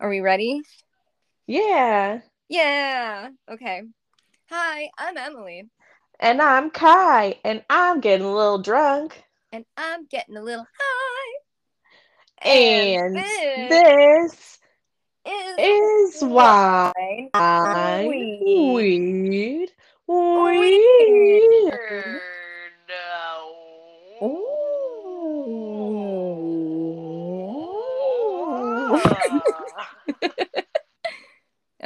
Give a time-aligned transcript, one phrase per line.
[0.00, 0.62] Are we ready?
[1.48, 2.20] Yeah.
[2.48, 3.30] Yeah.
[3.50, 3.82] Okay.
[4.48, 5.68] Hi, I'm Emily.
[6.20, 9.24] And I'm Ky, and I'm getting a little drunk.
[9.50, 11.38] And I'm getting a little high.
[12.48, 14.58] And, this,
[15.26, 16.92] this is, why
[18.06, 19.72] weed.
[20.06, 21.72] weed.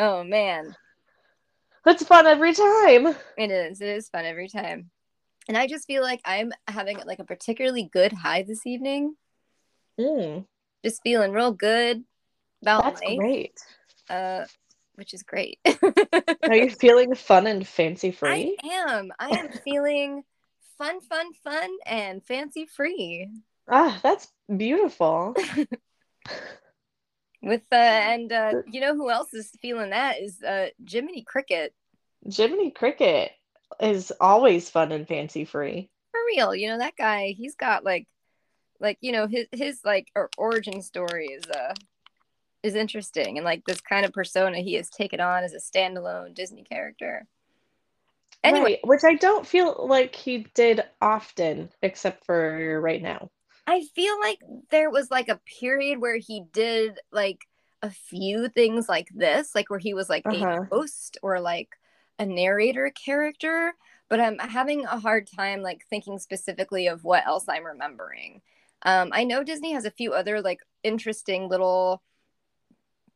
[0.05, 0.75] Oh man,
[1.87, 3.15] It's fun every time.
[3.39, 3.81] it is.
[3.81, 4.91] It is fun every time.
[5.47, 9.15] And I just feel like I'm having like a particularly good high this evening.
[10.01, 10.45] Mm,
[10.85, 12.03] Just feeling real good
[12.63, 13.17] about that's life.
[13.17, 13.61] great.
[14.11, 14.47] Uh,
[14.97, 15.61] which is great.
[16.49, 18.59] Are you feeling fun and fancy free?
[18.65, 19.13] I am.
[19.21, 20.25] I am feeling
[20.79, 23.29] fun, fun, fun, and fancy free.
[23.69, 25.37] Ah, that's beautiful.
[27.43, 31.75] With uh, and uh, you know who else is feeling that is uh, Jiminy Cricket
[32.25, 33.33] Jiminy Cricket
[33.81, 35.91] is always fun and fancy free.
[36.11, 36.55] for real.
[36.55, 37.35] You know that guy.
[37.37, 38.07] He's got like,
[38.81, 40.09] like you know his his like
[40.39, 41.75] origin story is uh
[42.63, 46.35] is interesting and like this kind of persona he has taken on as a standalone
[46.35, 47.27] Disney character.
[48.45, 53.31] Anyway, Right, which I don't feel like he did often, except for right now.
[53.67, 57.47] I feel like there was like a period where he did like
[57.83, 60.67] a few things like this, like where he was like Uh-huh.
[60.71, 61.71] a host or like
[62.19, 63.75] a narrator character,
[64.09, 68.43] but I'm having a hard time like thinking specifically of what else I'm remembering.
[68.83, 72.03] Um, I know Disney has a few other like interesting little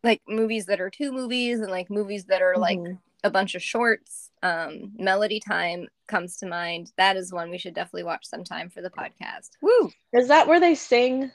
[0.05, 2.98] like movies that are two movies and like movies that are like Mhm.
[3.27, 4.31] A bunch of shorts.
[4.43, 6.93] Um, Melody Time comes to mind.
[6.97, 9.51] That is one we should definitely watch sometime for the podcast.
[9.61, 9.91] Woo!
[10.13, 11.31] Is that where they sing?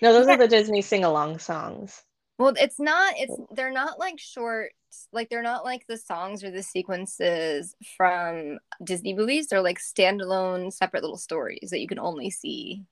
[0.00, 0.34] No, those Yeah.
[0.34, 2.02] are the Disney sing-along songs.
[2.38, 4.72] Well, it's not, it's, they're not like short,
[5.12, 9.48] like, they're not like the songs or the sequences from Disney movies.
[9.48, 12.84] They're like standalone, separate little stories that you can only see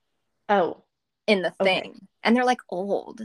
[0.49, 0.83] Oh,
[1.27, 1.81] in the Okay.
[1.81, 2.09] thing.
[2.25, 3.23] And they're like old.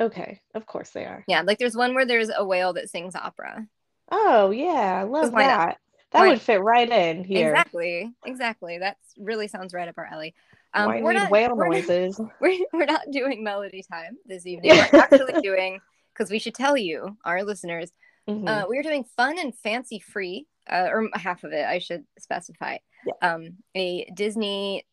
[0.00, 0.40] Okay.
[0.54, 1.24] Of course they are.
[1.28, 1.42] Yeah.
[1.42, 3.66] Like, there's one where there's a whale that sings opera.
[4.10, 5.48] Oh, yeah, I love why not?
[5.68, 5.78] that.
[6.12, 7.50] That Why- would fit right in here.
[7.50, 8.10] Exactly.
[8.24, 8.78] Exactly.
[8.78, 10.34] That's really sounds right up our alley.
[10.72, 12.20] Um, Why we're need not, whale we're not- noises?
[12.40, 14.70] we're, we're not doing melody time this evening.
[14.92, 15.80] We're actually doing,
[16.14, 17.92] because we should tell you, our listeners,
[18.28, 18.46] Mhm.
[18.46, 22.04] Uh, we are doing fun and fancy free, uh, or half of it, I should
[22.18, 22.76] specify.
[23.06, 23.14] Yeah.
[23.22, 24.86] Um, a Disney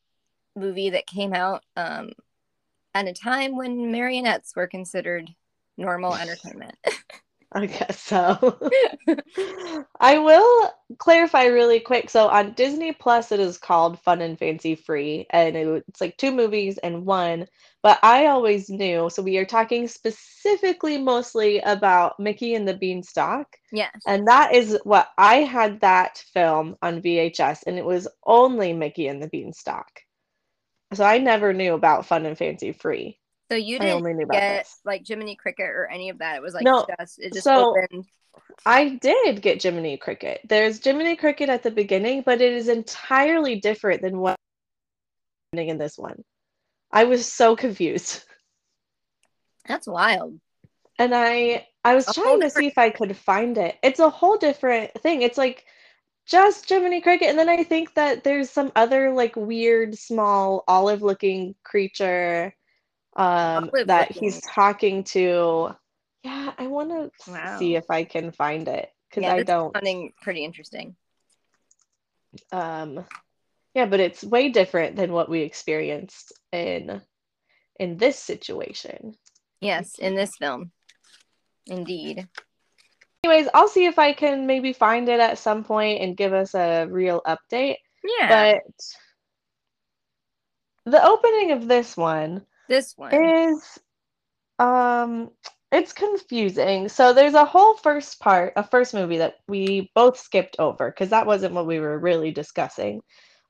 [0.56, 2.12] movie that came out um,
[2.96, 5.30] at a time when marionettes were considered
[5.78, 6.76] normal entertainment.
[7.52, 8.60] I guess so.
[10.02, 12.10] I will clarify really quick.
[12.10, 16.18] So on Disney Plus, it is called Fun and Fancy Free, and it- it's like
[16.18, 17.48] two movies and one.
[17.84, 23.46] But I always knew, so we are talking specifically mostly about Mickey and the Beanstalk,
[23.72, 23.92] yes.
[24.08, 29.08] and that is what I had that film on VHS, and it was only Mickey
[29.08, 30.02] and the Beanstalk.
[30.94, 33.20] So I never knew about Fun and Fancy Free.
[33.52, 34.80] So you I didn't only knew about get this.
[34.86, 36.38] like Jiminy Cricket or any of that.
[36.38, 38.06] It was like No, just it just so- opened.
[38.66, 40.42] I did get Jiminy Cricket.
[40.48, 44.36] There's Jiminy Cricket at the beginning, but it is entirely different than what
[45.54, 46.24] happening in this one.
[46.92, 48.24] I was so confused.
[49.68, 50.40] That's wild.
[51.00, 53.78] And I I was A trying to different- see if I could find it.
[53.84, 55.22] It's a whole different thing.
[55.22, 55.66] It's like
[56.26, 61.56] just Jiminy Cricket, and then I think that there's some other like weird small olive-looking
[61.64, 62.56] creature
[63.16, 65.76] um that he's talking to.
[66.24, 67.58] Yeah, I want to Wow.
[67.60, 69.74] see if I can find it because Yeah, I don't.
[69.74, 70.96] sounding pretty interesting.
[72.52, 73.06] um
[73.74, 77.02] yeah but it's way different than what we experienced in
[77.80, 79.16] in this situation
[79.62, 80.72] Yes, in this film,
[81.66, 82.28] indeed.
[83.26, 86.56] Anyways i'll see if i can maybe find it at some point and give us
[86.56, 87.78] a real update.
[88.04, 88.62] Yeah, but
[90.86, 93.34] the opening of this one this one.
[93.34, 93.80] is
[94.60, 95.32] um
[95.72, 96.88] it's confusing.
[96.90, 101.10] So there's a whole first part a first movie that we both skipped over because
[101.10, 103.02] that wasn't what we were really discussing.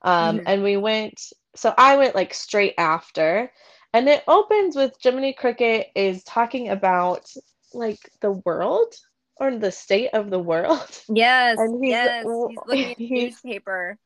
[0.02, 0.46] Um Mhm.
[0.46, 1.20] and we went
[1.56, 3.52] so i went like straight after.
[3.94, 7.26] And it opens with jiminy cricket is talking about
[7.74, 8.94] like the world
[9.38, 12.24] or the state of the world Yes, And he's- yes.
[12.24, 13.98] He's looking at the newspaper.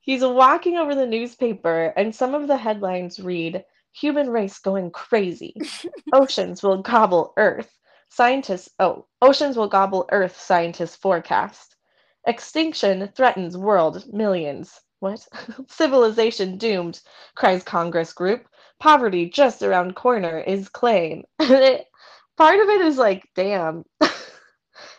[0.00, 5.54] He's walking over the newspaper, and some of the headlines read Human race going crazy.
[6.12, 7.68] Oceans will gobble Earth.
[8.08, 11.76] Scientists, oh, oceans will gobble Earth, scientists forecast.
[12.26, 14.80] Extinction threatens world millions.
[15.00, 15.26] What?
[15.68, 17.00] Civilization doomed,
[17.34, 18.46] cries Congress group.
[18.78, 21.24] Poverty just around corner is claim.
[21.38, 23.84] part of it is like, damn.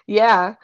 [0.07, 0.56] Yeah.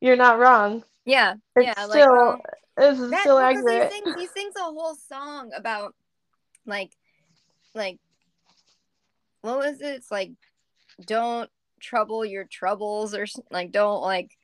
[0.00, 0.84] You're not wrong.
[1.04, 1.34] Yeah.
[1.56, 1.86] It's yeah.
[1.86, 2.40] still like, um,
[2.76, 3.92] this is that, still accurate.
[3.92, 5.94] He sings, he sings a whole song about
[6.66, 6.92] like,
[7.74, 7.98] like,
[9.42, 9.94] what was it?
[9.94, 10.32] It's like,
[11.04, 11.50] don't
[11.80, 14.36] trouble your troubles or like, don't like,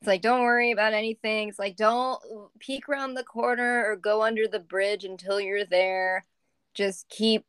[0.00, 1.48] it's like, don't worry about anything.
[1.48, 2.20] It's like, don't
[2.60, 6.24] peek around the corner or go under the bridge until you're there.
[6.74, 7.44] Just keep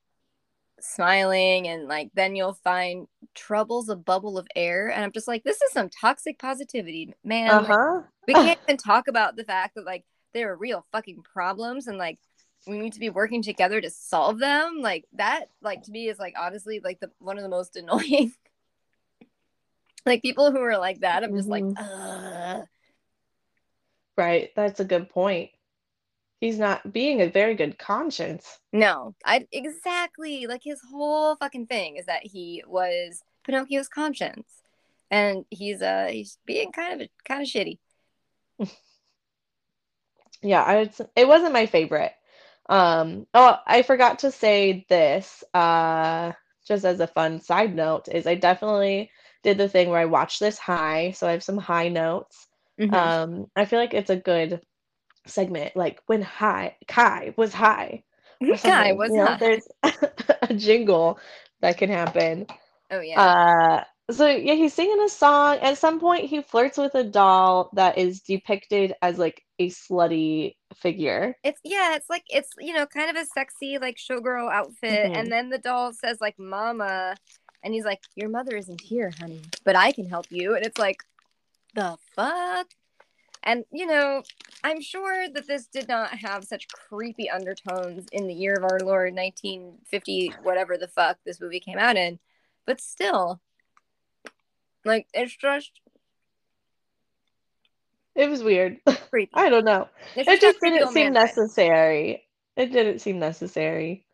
[0.84, 5.44] smiling and like then you'll find trouble's a bubble of air and i'm just like
[5.44, 8.02] this is some toxic positivity man Uh-huh.
[8.28, 10.04] we can't even talk about the fact that like
[10.34, 12.20] there are real fucking problems and like
[12.68, 16.20] we need to be working together to solve them like that like to me is
[16.20, 18.32] like honestly like the one of the most annoying
[20.06, 21.76] like people who are like that i'm just Mhm.
[21.76, 22.66] like Ugh.
[24.18, 24.50] Right.
[24.54, 25.52] That's a good point.
[26.42, 28.60] He's not being a very good conscience.
[28.72, 34.62] no i exactly like his whole fucking thing is that he was pinocchio's conscience
[35.10, 37.80] and he's uh he's being kind of kind of shitty
[40.42, 42.14] Yeah, I would, it wasn't my favorite.
[42.70, 46.34] Um, oh, I forgot to say this, uh,
[46.68, 49.12] just as a fun side note, is I definitely
[49.44, 52.48] did the thing where I watched this high, so I have some high notes.
[52.78, 53.14] Mhm.
[53.14, 54.62] Um, I feel like it's a good
[55.26, 58.04] segment, like when high Ky was high
[58.40, 59.38] Ky was You know, high.
[59.38, 59.68] there's
[60.42, 61.20] a jingle
[61.62, 62.48] that can happen.
[62.92, 65.58] oh yeah Uh, so yeah, he's singing a song.
[65.60, 70.56] At some point, he flirts with a doll that is depicted as like a slutty
[70.76, 71.36] figure.
[71.44, 75.16] It's yeah, it's like it's you know kind of a sexy like showgirl outfit, Mhm.
[75.16, 77.16] and then the doll says like "mama,"
[77.62, 80.80] and he's like, "Your mother isn't here, honey, but I can help you," and it's
[80.80, 81.04] like,
[81.76, 82.68] the fuck.
[83.44, 84.24] And you know,
[84.64, 88.80] I'm sure that this did not have such creepy undertones in the year of our
[88.80, 92.20] Lord 1950, whatever the fuck this movie came out in,
[92.66, 93.40] but still,
[94.86, 95.72] like it's just
[98.16, 98.80] It was weird.
[99.10, 99.32] creepy.
[99.36, 99.88] I don't know.
[100.16, 102.26] It's It just got just creepy didn't seem necessary.
[102.58, 104.06] It didn't seem necessary.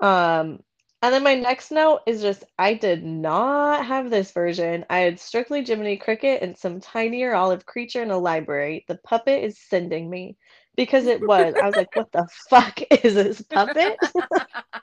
[0.00, 0.62] Um,
[1.02, 4.84] and then my next note is just I did not have this version.
[4.88, 8.84] I had strictly Jiminy Cricket and some tinier olive creature in a library.
[8.88, 10.36] The puppet is sending me
[10.76, 11.54] because it was.
[11.60, 13.98] I was like, what the fuck is this puppet?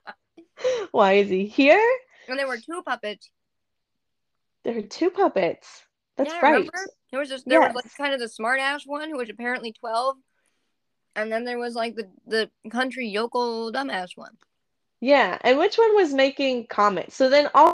[0.92, 1.82] Why is he here?
[2.30, 3.30] and there were two puppets
[4.64, 5.84] There are two puppets.
[6.16, 6.52] That's yeah, right.
[6.52, 6.72] remember?
[7.12, 9.74] There was just there was like kind of the smart ass one who was apparently
[9.74, 10.18] twelve,
[11.16, 14.38] and then there was like the the country yokel dumbass one.
[15.04, 17.18] Yeah, and which one was making comments?
[17.18, 17.74] So then all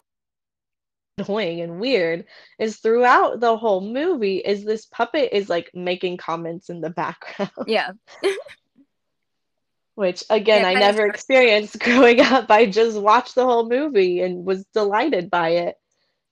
[1.16, 2.24] annoying and weird
[2.58, 7.52] is throughout the whole movie is this puppet is like making comments in the background,
[7.68, 7.92] Yeah,
[9.94, 12.50] which again Yeah, I never experienced growing up.
[12.50, 15.76] I just watched the whole movie and was delighted by it.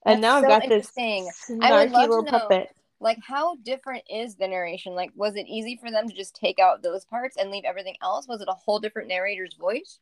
[0.05, 1.61] And That's now I've got this interesting.
[1.61, 2.69] I would snarky love to little know- puppet.
[2.99, 4.95] like how different is the narration?
[4.95, 7.95] Like, was it easy for them to just take out those parts and leave everything
[8.01, 8.27] else?
[8.27, 9.99] Was it a whole different narrator's voice?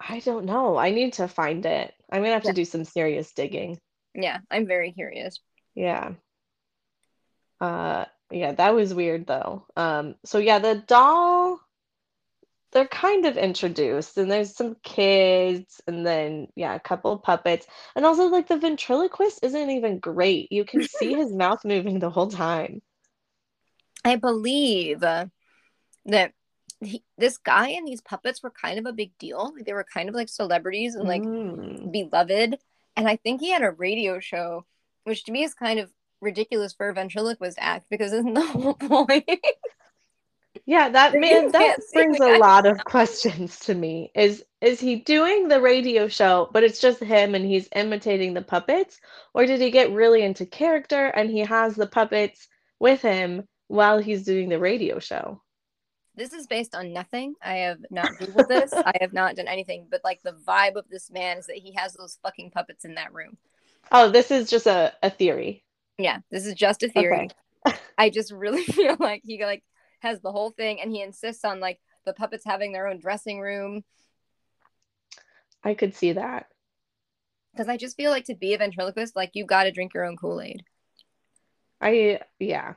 [0.00, 0.76] I don't know.
[0.76, 1.94] I need to find it.
[2.10, 2.50] I'm gonna have Yeah.
[2.50, 3.78] to do some serious digging.
[4.14, 5.40] Yeah, I'm very curious.
[5.74, 6.14] Yeah.
[7.60, 9.66] Uh yeah, that was weird though.
[9.76, 11.60] Um so yeah, the doll
[12.72, 17.66] they're kind of introduced and there's some kids and then yeah, a couple of puppets.
[17.94, 20.50] And also like the ventriloquist isn't even great.
[20.50, 22.82] You can see his mouth moving the whole time.
[24.04, 25.30] I believe that
[26.80, 29.52] he, this guy and these puppets were kind of a big deal.
[29.54, 31.90] Like they were kind of like celebrities and like Mm.
[31.92, 32.58] beloved.
[32.96, 34.64] And I think he had a radio show,
[35.04, 38.74] which to me is kind of ridiculous for a ventriloquist act because isn't the whole
[38.74, 39.28] point?
[40.66, 44.10] Yeah, that man that brings a lot of questions to me.
[44.14, 48.42] Is is he doing the radio show, but it's just him and he's imitating the
[48.42, 49.00] puppets?
[49.34, 52.48] Or did he get really into character and he has the puppets
[52.80, 55.42] with him while he's doing the radio show?
[56.16, 57.34] This is based on nothing.
[57.42, 58.72] I have not Googled this.
[58.76, 61.72] I have not done anything, but like the vibe of this man is that he
[61.74, 63.36] has those fucking puppets in that room.
[63.92, 65.64] Oh, this is just a, a theory.
[65.98, 67.30] Yeah, this is just a theory.
[67.66, 67.78] Okay.
[67.98, 69.62] I just really feel like he like
[70.00, 73.40] has the whole thing and he insists on like the puppets having their own dressing
[73.40, 73.82] room
[75.64, 76.46] I could see that.
[77.52, 80.04] because I just feel like to be a ventriloquist like you got to drink your
[80.04, 80.62] own Kool-Aid.
[81.80, 82.74] I yeah.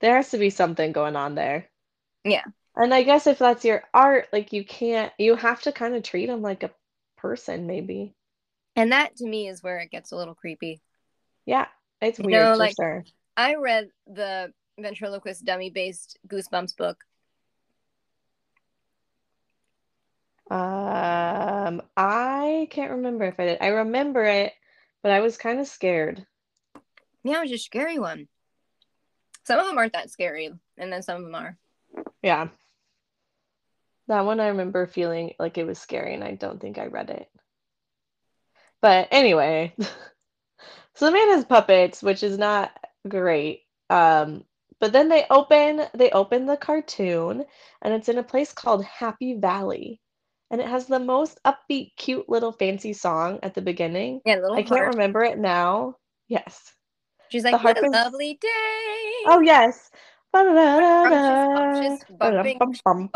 [0.00, 1.69] There has to be something going on there.
[2.24, 2.44] Yeah.
[2.76, 6.02] And I guess if that's your art, like you can't you have to kind of
[6.02, 6.70] treat them like a
[7.16, 8.14] person maybe.
[8.76, 10.80] And that to me is where it gets a little creepy.
[11.46, 11.66] Yeah,
[12.00, 13.04] it's You weird know, like- sure.
[13.36, 17.04] I read the ventriloquist dummy based Goosebumps book.
[20.50, 23.58] Um, I can't remember if I did.
[23.60, 24.52] I remember it,
[25.02, 26.26] but I was kind of scared.
[27.22, 28.26] Yeah, it was a scary one.
[29.44, 31.56] Some of them aren't that scary, and then some of them are.
[32.22, 32.48] Yeah.
[34.08, 37.10] That one I remember feeling like it was scary, and I don't think I read
[37.10, 37.28] it.
[38.82, 39.74] But anyway,
[40.94, 42.72] so the man has puppets, which is not
[43.08, 43.62] great.
[43.88, 44.44] Um,
[44.80, 47.44] but then they open they open the cartoon,
[47.82, 50.00] and it's in a place called Happy Valley,
[50.50, 54.22] and it has the most upbeat, cute little fancy song at the beginning.
[54.24, 55.96] Yeah, little I can't remember it now.
[56.28, 56.72] Yes.
[57.30, 59.22] She's like, what a lovely day.
[59.26, 59.90] Oh yes.
[60.32, 63.10] Scrumptious, bumping, from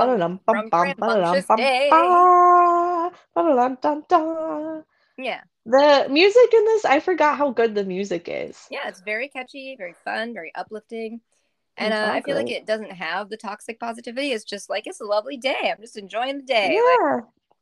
[0.72, 1.88] rambunctious day.
[5.16, 8.66] Yeah, The music in this, I forgot how good the music is.
[8.70, 11.20] yeah, it's very catchy, very fun, very uplifting.
[11.76, 14.32] And uh, I feel like it doesn't have the toxic positivity.
[14.32, 15.72] It's just like it's a lovely day.
[15.72, 16.68] I'm just enjoying the day.
[16.68, 17.20] Like, Yeah.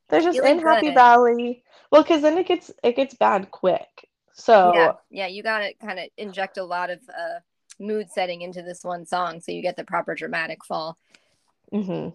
[0.09, 0.94] They're just in Happy good.
[0.94, 1.64] Valley.
[1.90, 4.09] Well, because then it gets it gets bad quick.
[4.35, 7.38] So yeah, yeah, you gotta kind of inject a lot of uh,
[7.83, 10.97] mood setting into this one song, so you get the proper dramatic fall.
[11.71, 12.09] hmm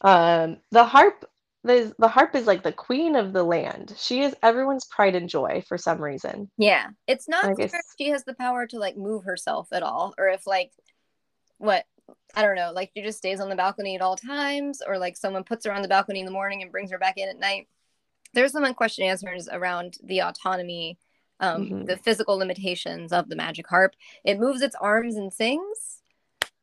[0.00, 1.24] Um, the harp,
[1.64, 3.94] the the harp is like the queen of the land.
[3.98, 6.50] She is everyone's pride and joy for some reason.
[6.58, 9.68] Yeah, it's not I clear guess- if she has the power to like move herself
[9.72, 10.72] at all, or if like
[11.58, 11.84] what
[12.34, 15.16] I don't know, like she just stays on the balcony at all times, or like
[15.16, 17.38] someone puts her on the balcony in the morning and brings her back in at
[17.38, 17.68] night.
[18.34, 20.98] There's some question answers around the autonomy,
[21.40, 21.86] um, Mhm.
[21.86, 23.94] the physical limitations of the magic harp.
[24.24, 26.02] It moves its arms and sings.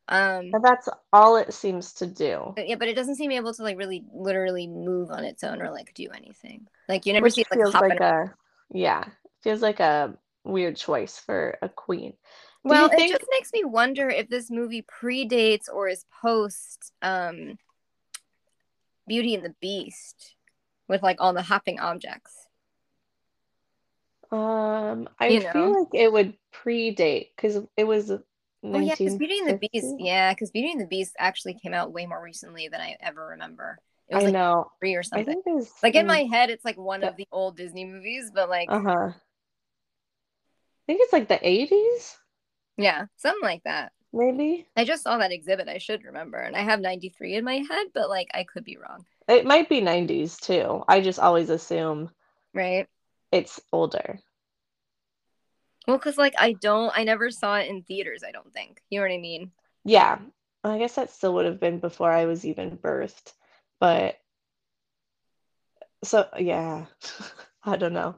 [0.08, 2.54] Um, And that's all it seems to do.
[2.56, 5.62] but yeah, but it doesn't seem able to like really literally move on its own
[5.62, 6.68] or like do anything.
[6.90, 8.34] Like you never Which see it like feels like a
[8.72, 9.06] yeah,
[9.42, 12.12] feels like a weird choice for a queen.
[12.12, 16.94] Do Well, you it just makes me wonder if this movie predates or is post
[17.02, 17.58] um,
[19.08, 20.36] Beauty and the Beast
[20.88, 22.43] with like all the hopping objects.
[24.34, 25.80] Um I You feel know?
[25.80, 28.12] like it would predate because it was
[28.74, 31.74] Oh yeah, because Beauty and the Beast, yeah, because Beauty and the Beast actually came
[31.74, 33.80] out way more recently than I ever remember.
[34.10, 34.72] It was I like know.
[34.80, 35.42] three or I something.
[35.84, 37.10] Like in my head, it's like one Yeah.
[37.10, 39.12] of the old Disney movies, but like uh-huh.
[39.14, 39.14] I
[40.86, 42.18] think it's like the 80s,
[42.78, 43.92] yeah, something like that.
[44.14, 44.68] maybe.
[44.78, 45.70] I just saw that exhibit.
[45.70, 48.66] I should remember, and I have ninety three in my head, but like I could
[48.66, 50.86] be wrong, It might be 90s too.
[50.88, 52.10] I just always assume
[52.54, 52.88] right?
[53.34, 54.20] It's older.
[55.88, 58.24] Well, because like I don't, I never saw it in theaters.
[58.26, 58.82] I don't think.
[58.90, 59.52] You know what I mean?
[59.84, 60.20] Yeah.
[60.64, 63.34] I guess that still would have been before I was even birthed.
[63.80, 64.18] But
[66.04, 66.86] so yeah.
[67.64, 68.16] I don't know.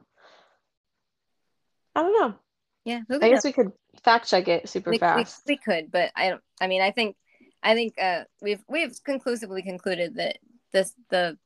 [1.94, 2.34] I don't know.
[2.84, 3.72] Yeah, who I guess we could
[4.04, 5.42] fact check it super we, we, fast.
[5.48, 6.42] we could, but I don't.
[6.60, 7.16] I mean, I think,
[7.62, 10.38] I think uh, we've we've conclusively concluded that
[10.72, 11.36] this the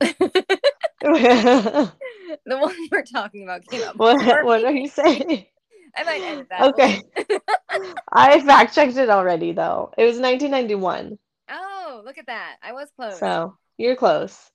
[2.46, 3.96] the one we're talking about came up.
[3.96, 5.46] What what are you saying?
[5.96, 6.74] I might edit that.
[6.74, 7.02] Okay.
[8.12, 9.92] I fact checked it already though.
[9.98, 11.18] It was 1991.
[11.50, 12.56] oh, look at that!
[12.62, 13.18] I was close.
[13.18, 14.50] So you're close.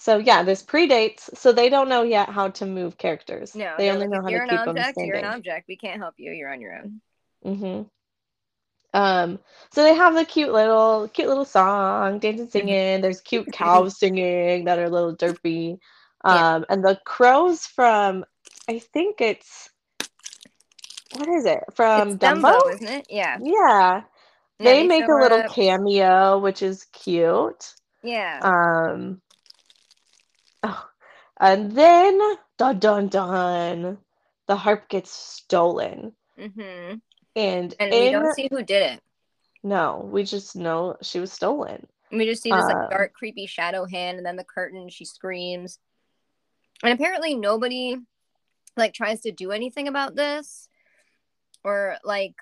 [0.00, 3.54] So yeah, this predates, so they don't know yet how to move characters.
[3.54, 4.98] no, they only like, know how to keep them object.
[4.98, 5.68] You're an object.
[5.68, 6.32] We can't help you.
[6.32, 7.00] You're on your own.
[7.42, 7.82] hmm
[8.98, 9.38] Um,
[9.72, 12.68] so they have the cute little, cute little song, dancing, Mm-hmm.
[12.68, 13.00] singing.
[13.02, 15.78] There's cute cows singing that are a little derpy.
[16.26, 16.46] Yeah.
[16.56, 18.24] Um, and the crows from,
[18.68, 19.70] I think it's,
[21.16, 21.60] what is it?
[21.74, 22.52] From it's Dumbo?
[22.52, 23.06] Dumbo, isn't it?
[23.10, 23.38] Yeah.
[23.40, 24.02] Yeah,
[24.58, 25.54] Yeah, they make a little up.
[25.54, 27.74] cameo, which is cute.
[28.02, 28.42] Yeah.
[28.42, 29.20] Um,
[30.62, 30.88] oh,
[31.40, 32.18] and then
[32.58, 33.98] dun dun dun,
[34.46, 36.96] the harp gets stolen, mm-hmm.
[37.38, 39.00] And And we in don't see who did it.
[39.62, 41.86] no, we just know she was stolen.
[42.10, 44.88] We just see this like Uh, dark, creepy shadow hand, and then the curtain.
[44.88, 45.78] She screams,
[46.82, 47.96] and apparently nobody
[48.76, 50.68] like tries to do anything about this,
[51.64, 52.34] or like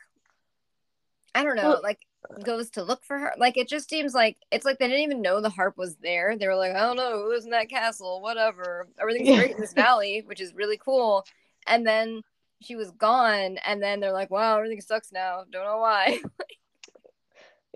[1.35, 2.01] I don't know, Well- like
[2.43, 3.33] goes to look for her.
[3.39, 6.37] Like it just seems like it's like they didn't even know the harp was there.
[6.37, 8.89] They were like, I don't know who lives in that castle, whatever.
[9.01, 9.37] Everything's Yeah.
[9.39, 11.25] great in this valley, which is really cool.
[11.69, 12.23] And then
[12.63, 15.45] she was gone, and then they're like, wow, everything sucks now.
[15.51, 16.21] Don't know why.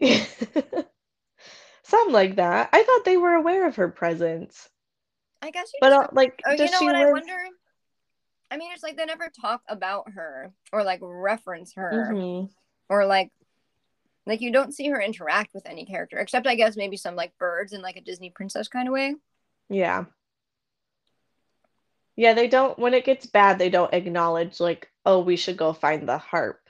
[1.82, 2.70] Something like that.
[2.72, 4.68] I thought they were aware of her presence,
[5.42, 7.36] I guess you but uh, like, Oh, does you know she what I wonder?
[8.50, 12.50] I mean, it's like they never talk about her or like reference her Mhm.
[12.88, 13.30] or like
[14.26, 17.36] like you don't see her interact with any character except I guess maybe some like
[17.38, 19.16] birds in like a Disney princess kind of way.
[19.68, 20.04] Yeah.
[22.16, 25.72] Yeah, they don't, when it gets bad, they don't acknowledge, like, oh, we should go
[25.72, 26.60] find the harp.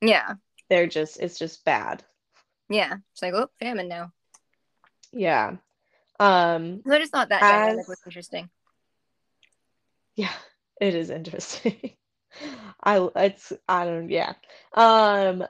[0.00, 0.34] Yeah,
[0.68, 2.04] They're just, it's just bad.
[2.68, 2.96] yeah.
[3.12, 4.12] It's like oh, famine now.
[5.12, 5.56] Yeah.
[6.20, 8.48] Um, So I just thought that As- dynamic was interesting.
[10.14, 10.32] Yeah,
[10.80, 11.96] it is interesting.
[12.84, 14.34] I it's I don't yeah.
[14.74, 15.44] Um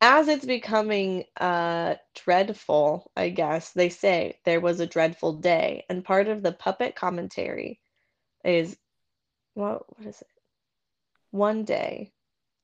[0.00, 6.04] as it's becoming uh dreadful, I guess they say there was a dreadful day, and
[6.04, 7.80] part of the puppet commentary
[8.46, 8.76] is
[9.54, 10.28] what what is it?
[11.30, 12.12] One day.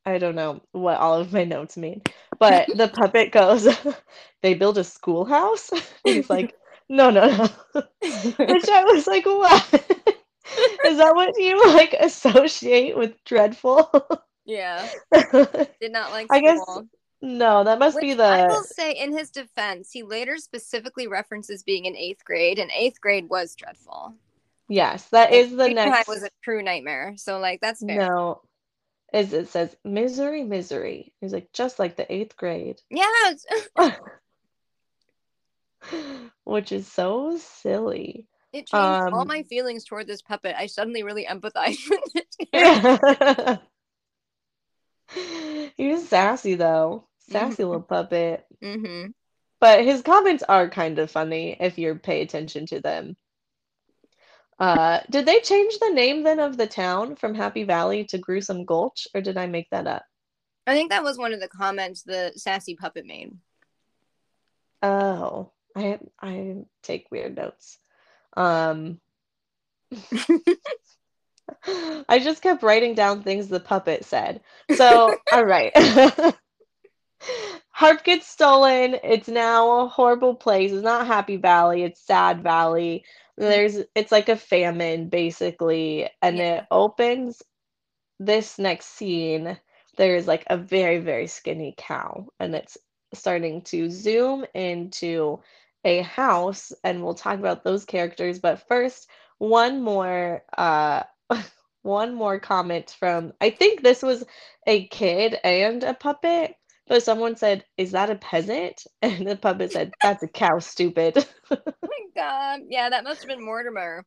[0.05, 2.03] I don't know what all of my notes mean,
[2.41, 3.69] but the puppet goes,
[4.43, 5.71] they build a schoolhouse.
[6.05, 6.57] He's like,
[6.89, 7.49] no, no, no.
[7.73, 9.65] Which I was like, what?
[10.85, 13.91] Is that what you like associate with dreadful?
[14.45, 14.89] Yeah.
[15.13, 16.59] Did not like I guess
[17.23, 21.63] no, that must be Which I will say, in his defense, he later specifically references
[21.63, 24.15] being in eighth grade, and eighth grade was dreadful.
[24.73, 27.15] Yes, that is the next was a true nightmare.
[27.17, 28.09] So, like, that's fair.
[28.09, 28.43] no.
[29.13, 31.13] Is it says misery, misery.
[31.21, 33.05] He's like just like the eighth grade, Yeah.
[36.45, 38.27] which is so silly.
[38.55, 40.55] It changed all Um, my feelings toward this puppet.
[40.57, 43.61] I suddenly really empathize with this character.
[45.77, 47.67] he was sassy though, sassy Mhm.
[47.67, 48.47] little puppet.
[48.63, 49.07] hmm
[49.61, 53.17] But his comments are kind of funny if you pay attention to them.
[54.63, 58.65] Uh, did they change the name then of the town from Happy Valley to Gruesome
[58.65, 60.05] Gulch, or did I make that up?
[60.69, 63.37] I think that was one of the comments the sassy puppet made.
[64.81, 67.77] Oh, I I take weird notes.
[68.37, 69.01] Um,
[71.67, 74.43] I just kept writing down things the puppet said.
[74.77, 75.73] So, all right.
[77.71, 78.97] Harp gets stolen.
[79.03, 80.71] It's now a horrible place.
[80.71, 83.05] It's not Happy Valley, it's Sad Valley.
[83.43, 86.59] There's it's like a famine basically, and Yeah.
[86.61, 87.43] it opens
[88.19, 89.59] this next scene.
[89.97, 92.79] There's like a very, very skinny cow, and it's
[93.15, 95.41] starting to zoom into
[95.85, 98.39] a house, and we'll talk about those characters.
[98.41, 99.09] But first,
[99.39, 101.05] one more uh
[101.83, 104.25] one more comment from I think this was
[104.67, 109.73] a kid and a puppet, but someone said, "Is that a peasant?" And the puppet
[109.73, 111.27] said, "That's a cow, stupid."
[111.85, 112.61] Oh my god.
[112.69, 114.05] Yeah, that must have been Mortimer.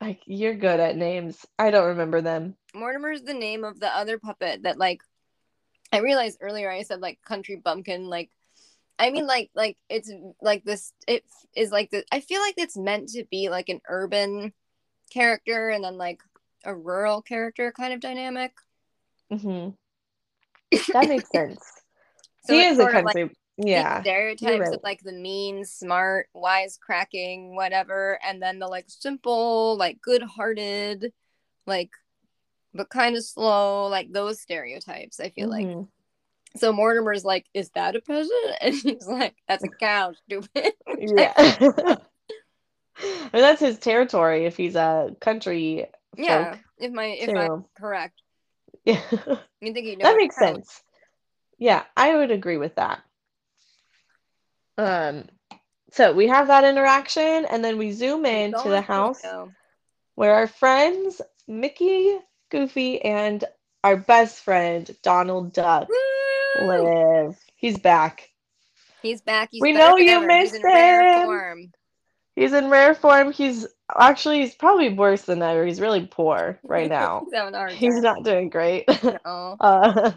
[0.00, 1.44] Like you're good at names.
[1.58, 2.56] I don't remember them.
[2.74, 5.00] Mortimer's the name of the other puppet that like
[5.92, 8.30] I realized earlier I said like country bumpkin like
[8.98, 11.24] I mean like like it's like this it
[11.56, 14.52] is like the I feel like it's meant to be like an urban
[15.10, 16.20] character and then like
[16.64, 18.52] a rural character kind of dynamic.
[19.30, 19.70] hmm
[20.92, 21.60] That makes sense.
[22.46, 23.30] So he is a of, like, country.
[23.56, 24.02] yeah.
[24.02, 24.74] stereotypes right.
[24.74, 31.10] of like the mean, smart, wisecracking, whatever, and then the like simple, like good-hearted,
[31.66, 31.88] like
[32.74, 35.20] but kind of slow, like those stereotypes.
[35.20, 35.88] I feel like Mhm.
[36.58, 36.70] so.
[36.70, 41.32] Mortimer's like, "Is that a peasant?" And he's like, "That's a cow, stupid." Yeah.
[42.98, 46.52] I mean, that's his territory if he's a country yeah.
[46.52, 48.20] folk If my if I'm correct,
[48.84, 49.00] Yeah.
[49.60, 50.74] you think you know That makes counts.
[50.74, 50.82] sense.
[51.58, 53.02] Yeah, I would agree with that.
[54.76, 55.24] Um,
[55.92, 59.22] so we have that interaction, and then we zoom in to the house
[60.16, 62.18] where our friends Mickey,
[62.50, 63.44] Goofy, and
[63.84, 66.66] our best friend Donald Duck Woo!
[66.66, 67.38] live.
[67.56, 68.30] He's back.
[69.02, 69.50] He's back.
[69.52, 70.26] He's We know you.
[70.26, 71.72] Missed him.
[72.36, 73.32] He's in rare form.
[73.32, 73.66] He's
[73.96, 75.64] actually he's probably worse than ever.
[75.64, 77.24] He's really poor right now.
[77.24, 78.84] He's a He's not doing great.
[79.24, 79.56] No.
[79.60, 80.12] uh,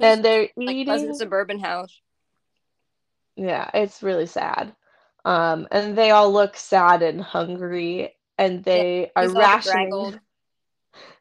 [0.00, 0.86] and they're like eating.
[0.86, 2.00] pleasant suburban house.
[3.36, 4.74] Yeah, it's really sad.
[5.24, 9.90] Um, and they all look sad and hungry, and they are rationing.
[9.90, 10.20] bedraggled.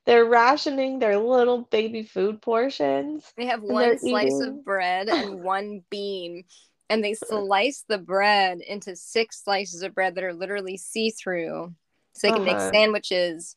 [0.06, 3.32] They're rationing their little baby food portions.
[3.38, 4.48] They have one slice eating.
[4.48, 6.46] of bread and one bean,
[6.89, 11.73] and they slice the bread into six slices of bread that are literally see through,
[12.13, 12.54] so they can Uh-huh.
[12.65, 13.56] make sandwiches,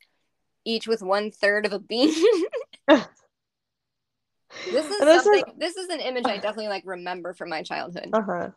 [0.65, 2.13] each with one third of a bean.
[2.89, 3.07] this
[4.87, 8.11] is this is- This is an image I definitely like remember from my childhood.
[8.13, 8.51] Uh-huh.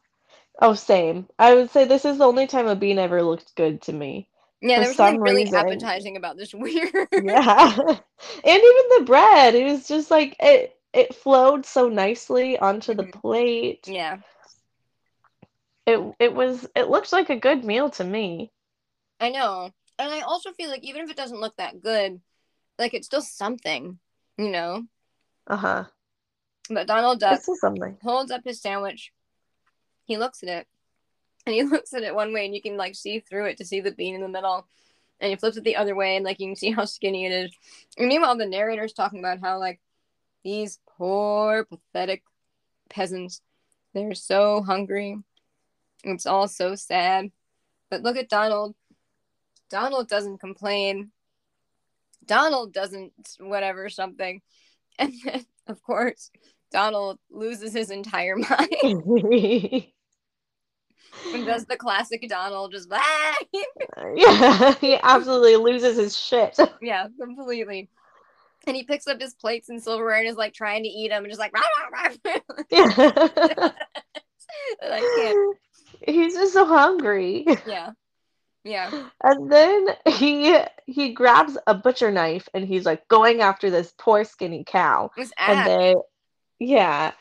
[0.61, 1.27] Oh, same.
[1.37, 4.27] I would say this is the only time a bean ever looked good to me.
[4.61, 7.07] yeah, there was something some really reason- appetizing about this weird.
[7.11, 7.75] Yeah.
[8.45, 13.03] And even the bread, it was just like it it flowed so nicely onto the
[13.03, 13.11] Mhm.
[13.21, 13.87] plate.
[13.87, 14.17] yeah,
[15.85, 18.51] It it was it looks like a good meal to me.
[19.19, 22.19] I know, and I also feel like even if it doesn't look that good,
[22.79, 23.99] like it's still something,
[24.37, 24.83] you know.
[25.47, 25.85] Uh-huh.
[26.69, 27.97] But Donald Duck something.
[28.01, 29.13] holds up his sandwich.
[30.05, 30.67] He looks at it,
[31.45, 33.65] and he looks at it one way, and you can like see through it to
[33.65, 34.67] see the bean in the middle.
[35.21, 37.31] And he flips it the other way, and like you can see how skinny it
[37.31, 37.51] is.
[37.97, 39.79] And meanwhile, the narrator's talking about how like
[40.43, 42.23] these poor, pathetic
[42.89, 43.41] peasants,
[43.93, 45.17] they're so hungry.
[46.05, 47.31] It's all so sad.
[47.89, 48.75] But look at Donald.
[49.69, 51.11] Donald doesn't complain.
[52.25, 54.41] Donald doesn't whatever something.
[54.97, 56.31] And then of course
[56.71, 58.69] Donald loses his entire mind
[61.33, 62.89] and does the classic Donald just
[64.15, 66.57] yeah, he absolutely loses his shit.
[66.81, 67.89] yeah, completely.
[68.67, 71.25] And he picks up his plates and silverware and is like trying to eat them
[71.25, 72.39] and just like rah, rah, rah.
[72.71, 73.71] yeah.
[74.81, 75.57] I can't.
[76.05, 77.45] He's just so hungry.
[77.65, 77.91] Yeah.
[78.63, 79.09] Yeah.
[79.23, 84.23] And then he he grabs a butcher knife and he's like going after this poor
[84.23, 85.11] skinny cow.
[85.37, 85.95] And they
[86.59, 87.11] yeah.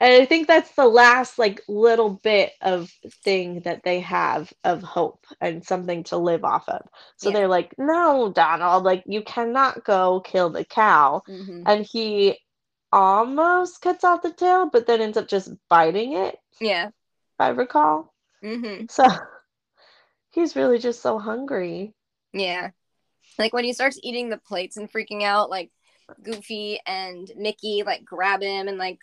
[0.00, 2.90] And I think that's the last like little bit of
[3.24, 6.82] thing that they have of hope and something to live off of.
[7.16, 7.34] So Yeah.
[7.34, 11.64] they're like, "No, Donald, like you cannot go kill the cow." Mhm.
[11.66, 12.38] And he
[12.92, 16.88] almost cuts off the tail, but then ends up just biting it, Yeah.
[16.88, 16.92] if
[17.38, 18.11] I recall.
[18.42, 19.04] Hmm So
[20.30, 21.94] he's really just so hungry.
[22.32, 22.70] Yeah.
[23.38, 25.70] Like when he starts eating the plates and freaking out, like
[26.22, 28.98] Goofy and Mickey like grab him and like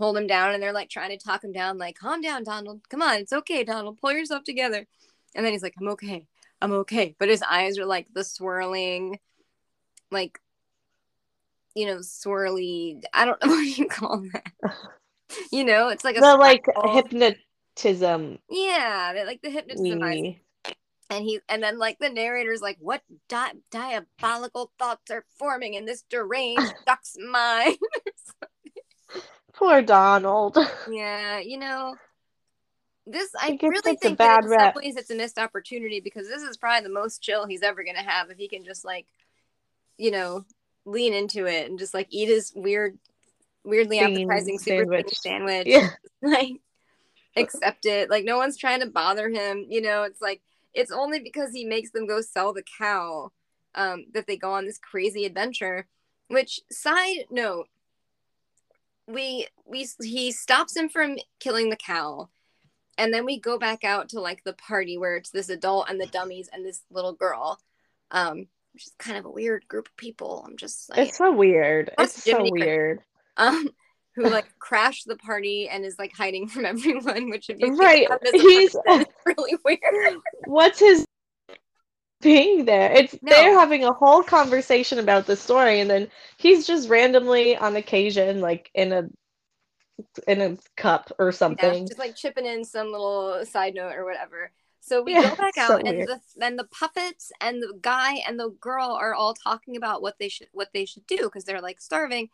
[0.00, 2.80] hold him down and they're like trying to talk him down, like, calm down, Donald.
[2.88, 4.00] Come on, it's okay, Donald.
[4.00, 4.86] Pull yourself together.
[5.34, 6.26] And then he's like, I'm okay.
[6.60, 7.14] I'm okay.
[7.18, 9.20] But his eyes are like the swirling,
[10.10, 10.40] like,
[11.74, 13.02] you know, swirly.
[13.12, 14.52] I don't know what you call that.
[15.52, 17.04] You know, it's like a The like spiral.
[17.82, 20.02] Hypnotism Yeah, they like the hypnotism
[21.12, 25.84] and he and then like the narrator's like what di- diabolical thoughts are forming in
[25.84, 27.76] this deranged duck's mind
[29.52, 30.56] Poor Donald.
[30.90, 31.96] yeah you know
[33.06, 36.42] this i really think bad that in some ways it's a missed opportunity because this
[36.42, 39.06] is probably the most chill he's ever gonna have if he can just like
[39.98, 40.44] you know
[40.84, 42.96] lean into it and just like eat his weird
[43.64, 45.18] weirdly Bean appetizing super sandwich.
[45.18, 45.88] sandwich Yeah.
[46.22, 46.60] like
[47.36, 48.10] accept it.
[48.10, 50.02] Like no one's trying to bother him you know?
[50.02, 50.42] It's like
[50.74, 53.32] it's only because he makes them go sell the cow
[53.74, 55.86] um that they go on this crazy adventure.
[56.28, 57.66] Which side note
[59.06, 62.28] we we he stops him from killing the cow.
[62.98, 66.00] And then we go back out to like the party where it's this adult and
[66.00, 67.58] the dummies and this little girl
[68.10, 70.44] um which is kind of a weird group of people.
[70.46, 71.90] I'm just like It's so weird.
[71.98, 73.00] It's so weird.
[73.36, 73.68] um
[74.20, 78.06] who like crashed the party and is like hiding from everyone which you think Right.
[78.32, 79.80] He's person, really weird
[80.46, 81.06] what's his
[82.20, 82.92] being there?
[82.92, 83.30] It's No.
[83.30, 88.40] they're having a whole conversation about the story and then he's just randomly on occasion
[88.40, 89.08] like in a
[90.26, 91.86] in a cup or yeah, something.
[91.86, 95.54] just like chipping in some little side note or whatever so we Yeah, go back
[95.56, 96.08] so out and weird.
[96.08, 100.16] the and the puppets and the guy and the girl are all talking about what
[100.18, 102.28] they should what they should do because they're like starving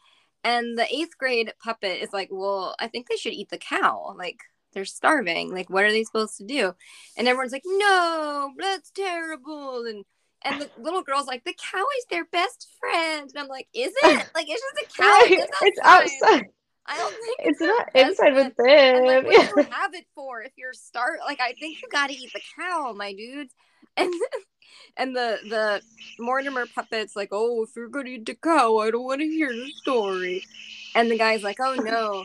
[0.47, 4.15] and the eighth grade puppet is like well i think they should eat the cow
[4.19, 4.39] like
[4.73, 6.75] they're starving like what are they supposed to do
[7.17, 10.05] and everyone's like no that's terrible and
[10.45, 13.93] and the little girl's like the cow is their best friend and i'm like is
[14.05, 16.31] it like it's just a cow Right, It's outside.
[16.35, 16.47] outside.
[16.87, 18.53] i don't think It's their not inside friend.
[18.59, 19.25] with And like, them.
[19.25, 21.19] what do you have it for if you're start?
[21.27, 23.53] Like, I think you got to eat the cow, my dudes.
[23.97, 24.13] And
[24.97, 25.83] and the the
[26.19, 30.45] Mortimer puppets like, oh, if you're gonna cow, I don't want to hear the story.
[30.95, 32.25] And the guy's like, oh no,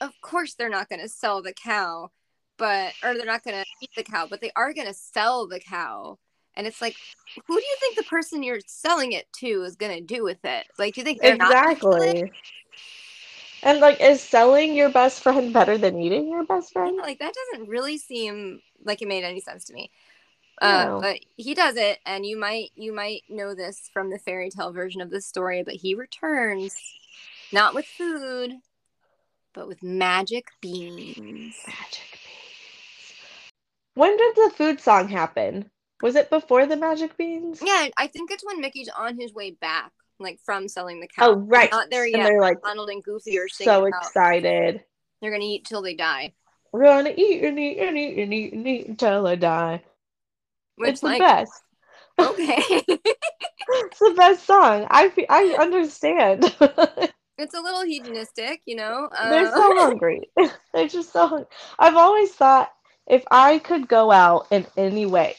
[0.00, 2.10] of course they're not gonna sell the cow,
[2.56, 6.18] but or they're not gonna eat the cow, but they are gonna sell the cow.
[6.54, 6.96] And it's like,
[7.46, 10.66] who do you think the person you're selling it to is gonna do with it?
[10.78, 11.20] Like, do you think?
[11.22, 12.32] Exactly.
[13.62, 16.94] And like, is selling your best friend better than eating your best friend?
[16.96, 19.90] Yeah, like that doesn't really seem like it made any sense to me.
[20.60, 21.00] Uh, No.
[21.00, 24.72] but he does it, and you might you might know this from the fairy tale
[24.72, 25.62] version of the story.
[25.62, 26.74] But he returns,
[27.52, 28.52] not with food,
[29.54, 31.16] but with magic beans.
[31.66, 33.12] Magic beans.
[33.94, 35.70] When did the food song happen?
[36.02, 37.60] Was it before the magic beans?
[37.62, 41.30] Yeah, I think it's when Mickey's on his way back, like from selling the cow.
[41.30, 41.70] Oh, right.
[41.70, 42.24] Not there And yet.
[42.24, 44.82] they're like Donald and Goofy are so about excited.
[45.20, 46.34] they're gonna eat till they die.
[46.72, 49.82] We're gonna eat and eat and eat and eat and eat until I die.
[50.76, 51.52] Which it's the like best.
[52.20, 52.56] okay,
[52.88, 54.86] It's the best song.
[54.90, 56.44] I I understand.
[57.38, 59.08] it's a little hedonistic, you know.
[59.16, 60.30] Uh, They're so hungry.
[60.74, 61.46] They're just so hungry.
[61.78, 62.70] I've always thought
[63.06, 65.36] if I could go out in any way,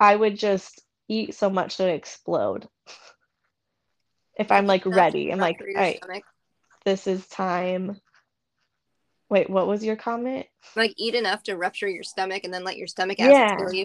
[0.00, 2.68] I would just eat so much to explode.
[4.38, 6.24] If I'm like enough ready, I'm like, all right, stomach.
[6.84, 8.00] this is time.
[9.28, 10.46] Wait, what was your comment?
[10.76, 13.56] like eat enough to rupture your stomach and then let your stomach acid Yeah.
[13.56, 13.84] kill you.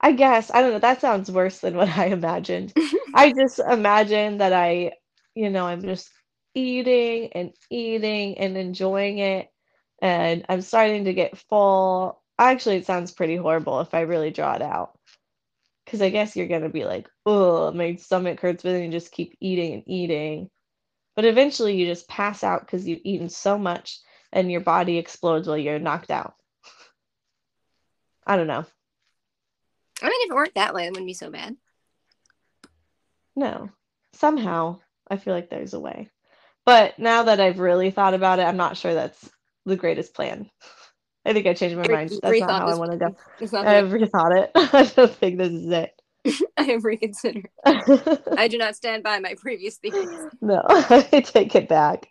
[0.00, 0.50] I guess.
[0.50, 0.78] I don't know.
[0.78, 2.72] That sounds worse than what I imagined.
[3.14, 4.92] I just imagine that I,
[5.34, 6.10] you know, I'm just
[6.54, 9.48] eating and eating and enjoying it.
[10.00, 12.22] And I'm starting to get full.
[12.38, 14.97] Actually, it sounds pretty horrible if I really draw it out.
[15.88, 19.10] Because I guess you're gonna be like, oh, my stomach hurts, but then you just
[19.10, 20.50] keep eating and eating.
[21.16, 23.98] But eventually you just pass out because you've eaten so much
[24.30, 26.34] and your body explodes while you're knocked out.
[28.26, 28.66] I don't know.
[30.02, 31.56] I mean, if it worked that way, it wouldn't be so bad.
[33.34, 33.70] No.
[34.12, 36.10] Somehow, I feel like there's a way.
[36.66, 39.30] But now that I've really thought about it, I'm not sure that's
[39.64, 40.50] the greatest plan.
[41.24, 42.12] I think I changed my mind.
[42.22, 43.06] That's not how I want to go.
[43.58, 44.50] I've rethought it.
[44.54, 46.00] I don't think this is it.
[46.56, 47.48] I have reconsidered.
[47.64, 50.08] I do not stand by my previous theories.
[50.40, 52.08] No, I take it back.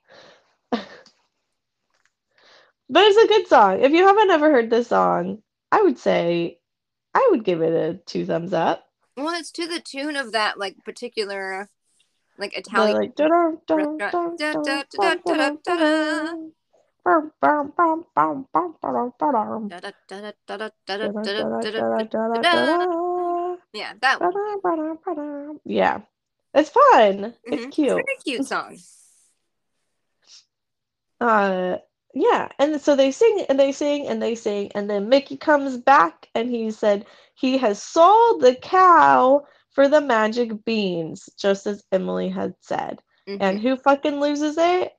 [2.90, 3.82] But it's a good song.
[3.82, 5.42] If you haven't ever heard this song,
[5.72, 6.60] I would say
[7.14, 8.86] I would give it a two thumbs up.
[9.18, 11.70] Well, it's to the tune of that like particular
[12.38, 12.98] like Italian.
[12.98, 13.16] Like,
[23.74, 25.60] yeah, that one.
[25.64, 26.02] Yeah.
[26.54, 26.84] It's fun.
[26.92, 27.54] Mm-hmm.
[27.54, 28.04] It's cute.
[28.06, 28.78] It's a cute song.
[31.20, 31.78] Uh
[32.14, 35.78] yeah, and so they sing and they sing and they sing, and then Mickey comes
[35.78, 41.84] back and he said he has sold the cow for the magic beans, just as
[41.92, 43.02] Emily had said.
[43.30, 43.42] Mm-hmm.
[43.42, 44.94] And who fucking loses it?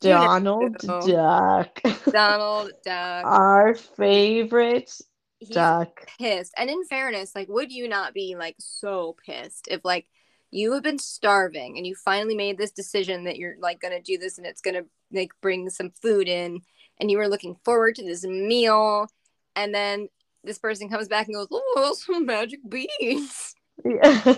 [0.00, 1.80] Donald Duck.
[2.10, 3.24] Donald Duck.
[3.24, 4.92] Our favorite
[5.38, 6.06] He's duck.
[6.18, 6.54] Pissed.
[6.56, 10.06] And in fairness, like, would you not be like so pissed if like
[10.50, 14.18] you have been starving and you finally made this decision that you're like gonna do
[14.18, 14.82] this and it's gonna
[15.12, 16.60] like bring some food in
[17.00, 19.06] and you were looking forward to this meal
[19.54, 20.08] and then
[20.44, 23.54] this person comes back and goes, Oh, some magic beans.
[23.84, 24.34] Yeah.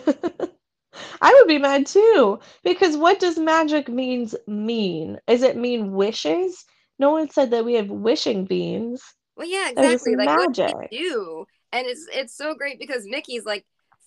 [1.20, 5.18] I would be mad too because what does magic means mean?
[5.26, 6.64] Is it mean wishes?
[6.98, 9.03] No one said that we have wishing beans.
[9.37, 10.16] Well, yeah, exactly.
[10.16, 10.74] Like magic.
[10.74, 11.46] what do do?
[11.72, 13.64] And it's it's so great because Mickey's like,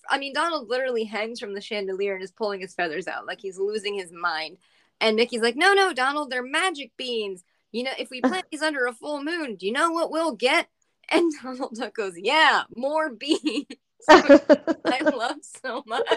[0.10, 3.40] I mean, Donald literally hangs from the chandelier and is pulling his feathers out like
[3.40, 4.58] he's losing his mind.
[5.00, 7.44] And Mickey's like, no, no, Donald, they're magic beans.
[7.72, 10.36] You know, if we plant these under a full moon, do you know what we'll
[10.36, 10.68] get?
[11.10, 13.66] And Donald Duck goes, yeah, more beans.
[14.10, 16.08] I love so much.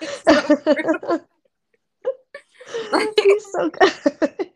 [0.00, 1.20] It's so
[2.92, 3.92] like, He's so good.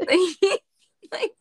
[1.12, 1.32] like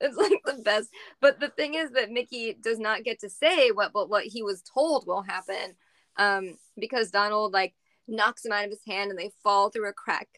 [0.00, 0.90] it's like the best.
[1.20, 4.42] But the thing is that Mickey does not get to say what what, what he
[4.42, 5.76] was told will happen.
[6.16, 7.74] Um, because Donald like
[8.08, 10.28] knocks him out of his hand and they fall through a crack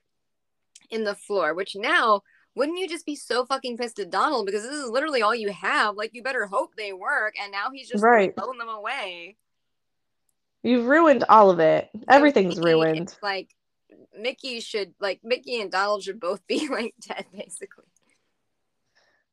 [0.90, 2.22] in the floor, which now
[2.58, 5.50] wouldn't you just be so fucking pissed at Donald because this is literally all you
[5.52, 5.96] have?
[5.96, 8.34] Like, you better hope they work, and now he's just right.
[8.36, 9.36] throwing them away.
[10.64, 11.88] You've ruined all of it.
[12.08, 13.16] Everything's Mickey, ruined.
[13.22, 13.54] Like,
[14.18, 17.84] Mickey should, like, Mickey and Donald should both be, like, dead, basically.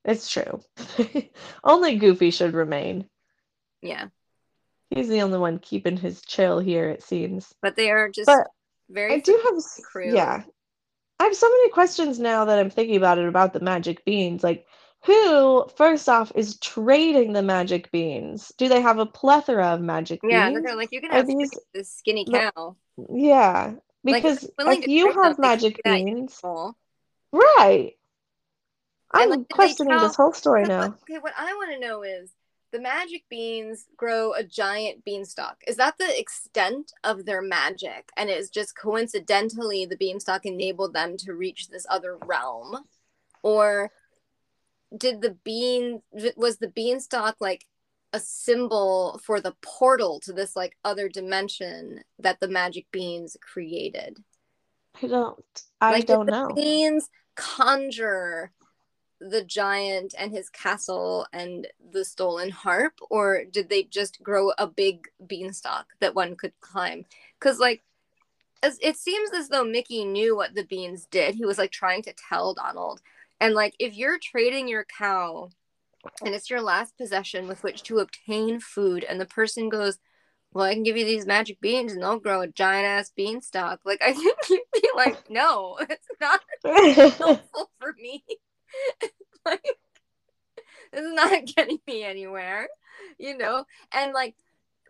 [0.05, 0.61] It's true.
[1.63, 3.09] only Goofy should remain.
[3.81, 4.09] Yeah.
[4.91, 7.51] He's the only one keeping his chill here, it seems.
[7.59, 8.47] But they are just but
[8.88, 10.13] very I do have crew.
[10.13, 10.43] Yeah.
[11.19, 14.43] I have so many questions now that I'm thinking about it about the magic beans.
[14.43, 14.65] Like,
[15.06, 18.51] who, first off, is trading the magic beans?
[18.58, 20.65] Do they have a plethora of magic yeah, beans?
[20.67, 21.51] Yeah, like you can have these...
[21.73, 22.75] this skinny cow.
[23.13, 26.41] Yeah, because like, if you have magic beans,
[27.32, 27.93] right?
[29.12, 30.08] I'm like, questioning tell...
[30.08, 30.95] this whole story now.
[31.04, 32.32] Okay, what I want to know is
[32.75, 35.61] the magic beans grow a giant beanstalk.
[35.65, 38.09] Is that the extent of their magic?
[38.17, 42.79] And it's just coincidentally the beanstalk enabled them to reach this other realm?
[43.43, 43.91] Or
[44.95, 46.01] did the bean
[46.35, 47.65] was the beanstalk like
[48.11, 54.17] a symbol for the portal to this like other dimension that the magic beans created?
[55.01, 56.49] I don't I like, don't know.
[56.53, 58.51] Beans conjure
[59.29, 64.67] the giant and his castle and the stolen harp or did they just grow a
[64.67, 67.05] big beanstalk that one could climb?
[67.39, 67.83] Because like
[68.63, 71.35] as it seems as though mickey knew what the beans did.
[71.35, 73.01] He was like trying to tell donald.
[73.39, 75.49] And like if you're trading your cow
[76.23, 79.97] and it's your last possession with which to obtain food and the person goes
[80.53, 83.79] well i can give you these magic beans and they'll grow a giant ass beanstalk
[83.85, 86.41] like i think you'd be like no it's not
[87.17, 88.23] helpful for me
[89.45, 89.77] like
[90.95, 92.67] this is not getting me anywhere,
[93.17, 93.65] you know?
[93.91, 94.35] And like,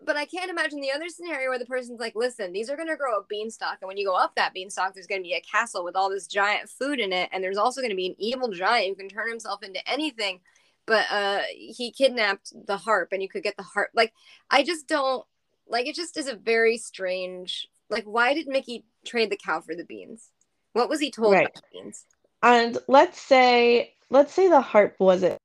[0.04, 2.90] but I can't imagine the other scenario where the person's like, listen, these are going
[2.90, 3.78] to grow a beanstalk.
[3.82, 6.10] And when you go up that beanstalk, there's going to be a castle with all
[6.10, 7.30] this giant food in it.
[7.32, 10.42] And there's also going to be an evil giant who can turn himself into anything.
[10.86, 13.90] But uh, he kidnapped the harp and you could get the harp.
[13.96, 14.14] Like,
[14.52, 15.26] I just don't,
[15.68, 19.74] like, it just is a very strange, like, why did Mickey trade the cow for
[19.74, 20.30] the beans?
[20.74, 21.48] What was he told right.
[21.50, 22.06] about beans?
[22.46, 25.40] And let's say let's say the harp wasn't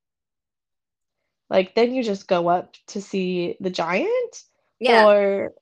[1.49, 4.45] like then you just go up to see the giant
[4.79, 5.07] Yeah.
[5.09, 5.55] or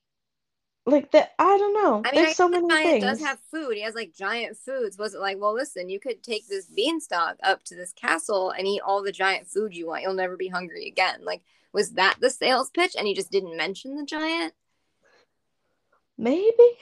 [0.85, 1.95] like the I don't know.
[1.95, 3.77] I mean, I There's so guess the many giant does have food.
[3.77, 4.99] He has like giant foods.
[4.99, 8.67] Was it like, well, listen, you could take this beanstalk up to this castle and
[8.67, 10.03] eat all the giant food you want.
[10.03, 11.21] You'll never be hungry again.
[11.25, 12.97] Like, was that the sales pitch?
[12.99, 14.55] And he just didn't mention the giant?
[16.17, 16.79] Maybe.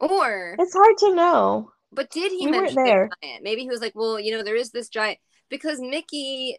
[0.00, 1.72] Or, It's hard to know.
[1.96, 3.10] But did he We mention there.
[3.20, 3.42] the giant?
[3.42, 5.18] Maybe he was like, well, you know, there is this giant
[5.50, 6.58] because Mickey.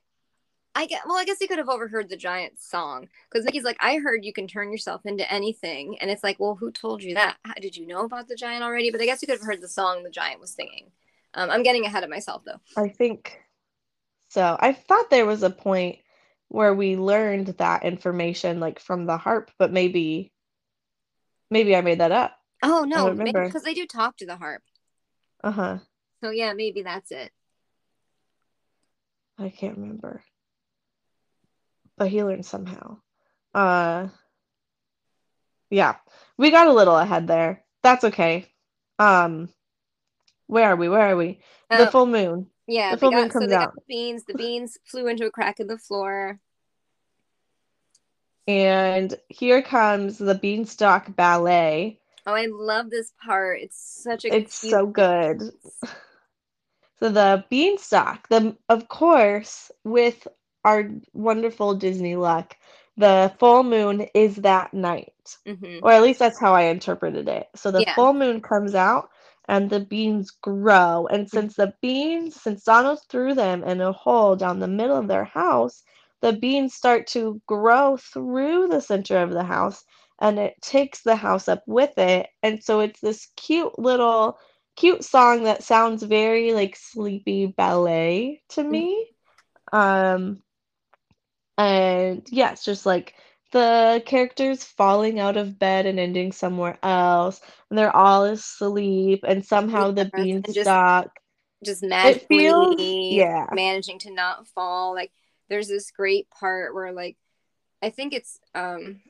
[0.76, 1.18] I get well.
[1.18, 4.32] I guess he could have overheard the giant song because Mickey's like, "I heard you
[4.32, 7.38] can turn yourself into anything," and it's like, "Well, who told you that?
[7.44, 9.60] How, did you know about the giant already?" But I guess you could have heard
[9.60, 10.92] the song the giant was singing.
[11.34, 12.60] Um, I'm getting ahead of myself though.
[12.76, 13.40] I think
[14.28, 14.56] so.
[14.60, 15.98] I thought there was a point
[16.50, 20.32] where we learned that information like from the harp, but maybe
[21.50, 22.38] maybe I made that up.
[22.62, 24.62] Oh no, because they do talk to the harp.
[25.44, 25.78] Uh-huh.
[26.24, 27.32] So yeah, maybe that's it.
[29.38, 30.24] I can't remember.
[31.98, 32.98] But he learned somehow.
[33.54, 34.08] Uh
[35.70, 35.96] yeah.
[36.38, 37.64] We got a little ahead there.
[37.84, 38.48] That's okay.
[39.00, 39.50] Um
[40.48, 40.90] where are we?
[40.90, 41.40] Where are we?
[41.70, 42.48] The Oh, full moon.
[42.68, 43.76] yeah, the full moon got so comes got out.
[43.76, 44.24] the beans.
[44.26, 46.40] The beans flew into a crack in the floor.
[48.48, 52.00] And here comes the Beanstalk Ballet.
[52.28, 53.62] Oh, I love this part.
[53.62, 54.74] It's such a It's cute.
[54.80, 55.44] so good.
[57.00, 60.28] So the beanstalk, the of course, with
[60.66, 62.58] our wonderful Disney luck,
[62.98, 65.38] the full moon is that night.
[65.48, 65.84] Mhm.
[65.84, 67.50] Or at least that's how I interpreted it.
[67.56, 67.96] So the Yeah.
[67.96, 69.10] full moon comes out
[69.48, 71.08] and the beans grow.
[71.12, 75.08] And since the beans, since Donald threw them in a hole down the middle of
[75.10, 75.84] their house,
[76.22, 79.86] the beans start to grow through the center of the house
[80.20, 82.28] and it takes the house up with it.
[82.44, 84.40] And so it's this cute little
[84.76, 89.12] cute song that sounds very like sleepy ballet to me.
[89.74, 90.44] Um
[91.58, 93.16] and yeah, it's just like
[93.52, 99.46] the characters falling out of bed and ending somewhere else, and they're all asleep, and
[99.46, 101.10] somehow the Yes, and just beanstalk.
[101.64, 103.48] just It feels, magically yeah.
[103.52, 104.94] managing to not fall.
[104.94, 105.12] Like
[105.50, 107.18] there's this great part where like
[107.82, 109.02] I think it's um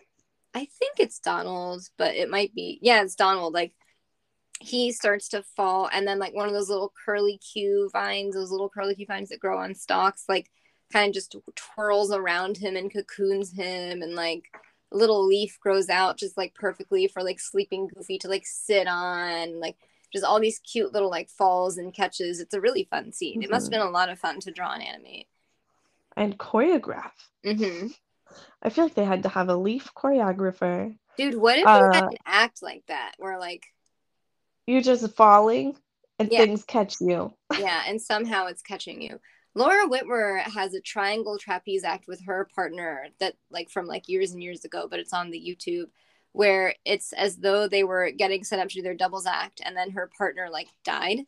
[0.58, 3.54] I think it's Donald, but it might be yeah, it's Donald.
[3.54, 3.74] Like
[4.60, 8.52] he starts to fall and then like one of those little curly Q vines, those
[8.52, 10.50] little curly Q vines that grow on stalks, like
[10.92, 14.44] kind of just twirls around him and cocoons him and like
[14.94, 18.88] a little leaf grows out just like perfectly for like sleeping goofy to like sit
[18.88, 19.76] on like
[20.14, 23.50] just all these cute little like falls and catches it's a really fun scene it
[23.52, 23.80] must have Mhm.
[23.80, 25.28] been a lot of fun to draw and animate
[26.18, 27.14] And choreograph.
[27.44, 27.88] hmm
[28.62, 30.98] I feel like they had to have a leaf choreographer.
[31.18, 33.66] dude what if you had Uh, an act like that where like
[34.66, 35.76] you're just falling
[36.20, 36.40] and Yeah.
[36.40, 37.34] things catch you.
[37.60, 39.20] yeah and somehow it's catching you
[39.56, 44.32] laura Whitmer has a triangle trapeze act with her partner that like from like years
[44.34, 45.86] and years ago but it's on the youtube
[46.34, 49.76] where it's as though they were getting set up to do their doubles act and
[49.76, 51.22] then her partner like died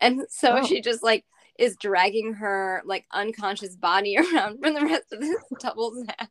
[0.00, 0.66] and so Oh.
[0.66, 1.24] she just like
[1.58, 6.30] is dragging her like unconscious body around for the rest of this doubles act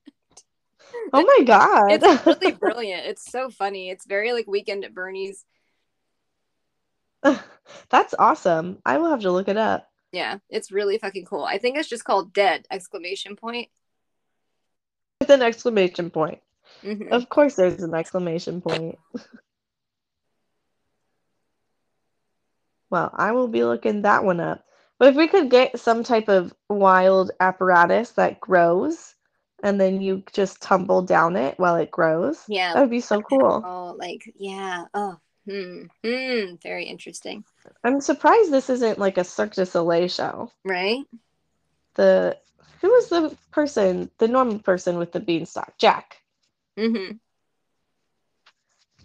[1.14, 1.92] Oh my god.
[1.92, 5.46] it's really brilliant it's so funny it's very like weekend at bernie's
[7.90, 8.78] That's awesome.
[8.86, 9.90] I will have to look it up.
[10.12, 13.70] yeah it's really fucking cool i think it's just called dead exclamation point
[15.22, 16.40] With an exclamation point.
[16.84, 17.10] Mhm.
[17.12, 18.98] Of course, there's an exclamation point.
[22.90, 24.64] Well, I will be looking that one up.
[24.98, 29.16] But if we could get some type of wild apparatus that grows
[29.62, 33.22] and then you just tumble down it while it grows, yeah that would be so
[33.22, 33.62] cool.
[33.66, 34.86] Oh, like yeah.
[34.94, 35.18] Oh,
[35.50, 36.56] hmm, hmm.
[36.64, 37.44] Very interesting,
[37.84, 40.52] I'm surprised this isn't like a Cirque du Soleil show.
[40.64, 41.04] right?
[41.96, 42.38] The
[42.82, 45.78] who was the person, the normal person with the beanstalk?
[45.78, 46.22] Jack.
[46.78, 47.18] Mm-hmm.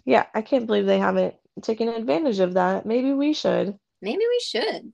[0.05, 2.85] Yeah, I can't believe they haven't taken advantage of that.
[2.85, 3.77] Maybe we should.
[4.01, 4.93] Maybe we should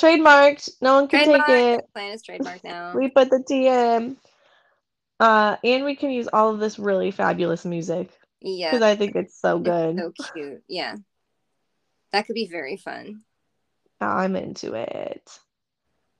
[0.00, 0.70] Trademarked.
[0.80, 1.84] No one can take it.
[1.92, 2.92] Plan is trademarked now.
[2.94, 4.16] We put the TM.
[5.20, 9.14] Uh, and we can use all of this really fabulous music yeah, because I think
[9.14, 9.98] it's so it's good.
[9.98, 10.62] so cute.
[10.66, 10.96] Yeah,
[12.12, 13.20] that could be very fun.
[14.00, 15.38] I'm into it.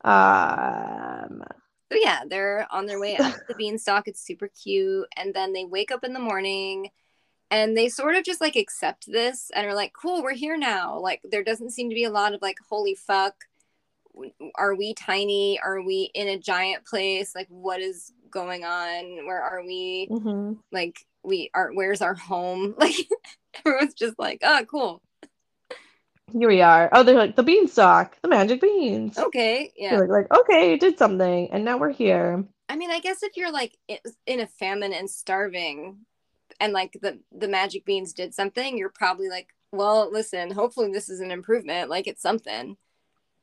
[0.04, 1.42] Um,
[1.90, 4.06] So yeah, they're on their way up to the beanstalk.
[4.06, 6.90] It's super cute, and then they wake up in the morning.
[7.52, 11.00] And they sort of just like accept this and are like, cool, we're here now.
[11.00, 13.34] Like, there doesn't seem to be a lot of like, holy fuck,
[14.56, 15.58] are we tiny?
[15.60, 17.34] Are we in a giant place?
[17.34, 19.26] Like, what is going on?
[19.26, 20.08] Where are we?
[20.10, 20.58] mhm.
[20.72, 22.74] Like, we are, where's our home?
[22.78, 22.94] Like,
[23.66, 25.02] everyone's just like, oh, cool.
[26.32, 26.88] Here we are.
[26.92, 29.18] Oh, they're like the beanstalk, the magic beans.
[29.18, 29.72] Okay.
[29.76, 29.96] Yeah.
[29.98, 32.44] Like, like, okay, you did something, and now we're here.
[32.68, 33.76] I mean, I guess if you're like
[34.26, 36.06] in a famine and starving,
[36.60, 41.08] and like the the magic beans did something, you're probably like, well, listen, hopefully this
[41.08, 41.90] is an improvement.
[41.90, 42.76] Like it's something.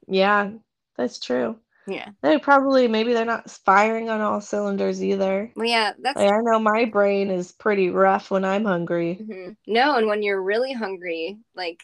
[0.07, 0.51] Yeah,
[0.97, 1.57] that's true.
[1.87, 2.09] Yeah.
[2.21, 5.51] They probably maybe they're not firing on all cylinders either.
[5.55, 6.17] Well, yeah, that's.
[6.17, 9.19] Like, I know my brain is pretty rough when I'm hungry.
[9.21, 9.51] Mm-hmm.
[9.67, 11.81] No, and when you're really hungry, like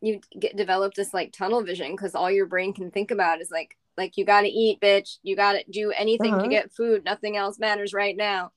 [0.00, 3.50] you get develop this like tunnel vision because all your brain can think about is
[3.50, 5.16] like like you got to eat, bitch.
[5.22, 6.42] You got to do anything uh-huh.
[6.44, 7.04] to get food.
[7.04, 8.52] Nothing else matters right now.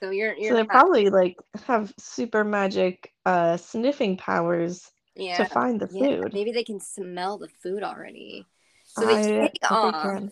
[0.00, 5.36] So you're, you're so they probably like have super magic uh sniffing powers yeah.
[5.36, 6.32] to find the food.
[6.32, 8.46] Maybe they can smell the food already.
[8.86, 10.22] So they I, take I off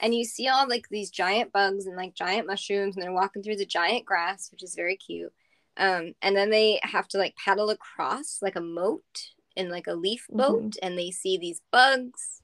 [0.00, 3.42] and you see all like these giant bugs and like giant mushrooms and they're walking
[3.42, 5.32] through the giant grass, which is very cute.
[5.76, 9.94] Um, and then they have to like paddle across like a moat in like a
[9.94, 10.86] leaf boat mm-hmm.
[10.86, 12.42] and they see these bugs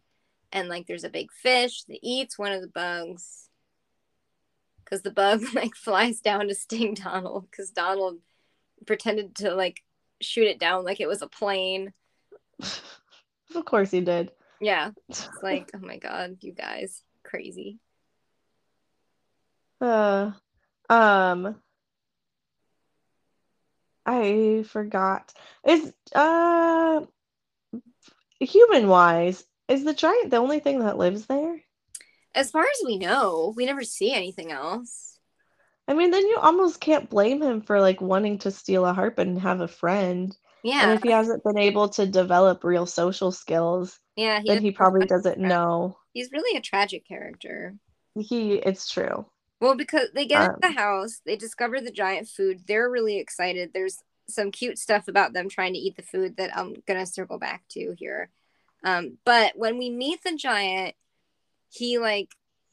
[0.50, 3.48] and like there's a big fish that eats one of the bugs
[4.84, 8.18] because the bug like flies down to sting Donald because Donald
[8.86, 9.82] pretended to like
[10.24, 11.92] shoot it down like it was a plane.
[13.54, 14.32] of course he did.
[14.60, 14.90] Yeah.
[15.08, 17.78] It's like, oh my god, you guys, crazy.
[19.80, 20.32] Uh
[20.88, 21.56] um
[24.04, 25.32] I forgot.
[25.66, 27.02] Is uh
[28.40, 31.60] human wise, is the giant the only thing that lives there?
[32.34, 35.11] As far as we know, we never see anything else.
[35.92, 39.18] I mean, then you almost can't blame him for like wanting to steal a harp
[39.18, 40.34] and have a friend.
[40.64, 40.84] Yeah.
[40.84, 44.70] And if he hasn't been able to develop real social skills, yeah, he then he
[44.70, 45.98] probably doesn't know.
[46.14, 47.74] He's really a tragic character.
[48.18, 49.26] He, it's true.
[49.60, 52.62] Well, because they get um, the house, they discover the giant food.
[52.66, 53.72] They're really excited.
[53.74, 57.38] There's some cute stuff about them trying to eat the food that I'm gonna circle
[57.38, 58.30] back to here.
[58.82, 60.94] Um, but when we meet the giant,
[61.68, 62.30] he like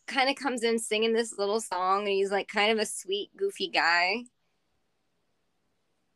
[0.10, 3.30] kind of comes in singing this little song, and he's like kind of a sweet,
[3.38, 4.24] goofy guy.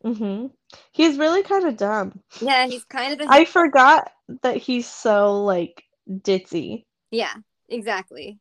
[0.03, 0.47] Mm-hmm.
[0.91, 2.19] He's really kind of dumb.
[2.41, 3.21] Yeah, he's kind of.
[3.21, 6.83] A- I forgot that he's so like ditzy.
[7.11, 7.33] Yeah,
[7.69, 8.39] exactly.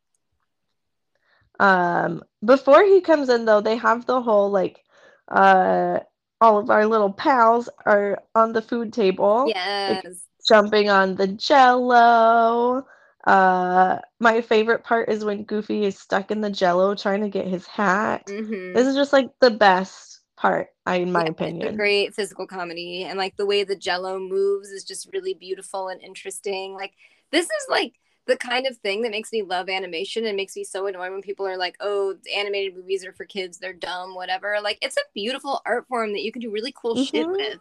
[1.60, 4.82] Um, before he comes in though, they have the whole like,
[5.28, 6.00] uh,
[6.40, 9.44] all of our little pals are on the food table.
[9.46, 10.04] Yes.
[10.04, 10.14] Like,
[10.48, 12.84] jumping on the jello.
[13.24, 17.46] Uh, my favorite part is when Goofy is stuck in the jello trying to get
[17.46, 18.26] his hat.
[18.26, 18.74] Mm-hmm.
[18.74, 21.76] This is just like the best part, in my yeah, opinion.
[21.76, 26.02] great physical comedy, and like the way the Jello moves is just really beautiful and
[26.02, 26.74] interesting.
[26.74, 26.92] Like
[27.30, 27.94] this is like
[28.26, 31.22] the kind of thing that makes me love animation and makes me so annoyed when
[31.22, 35.12] people are like, "Oh, animated movies are for kids; they're dumb, whatever." Like it's a
[35.14, 37.04] beautiful art form that you can do really cool mm-hmm.
[37.04, 37.58] shit with.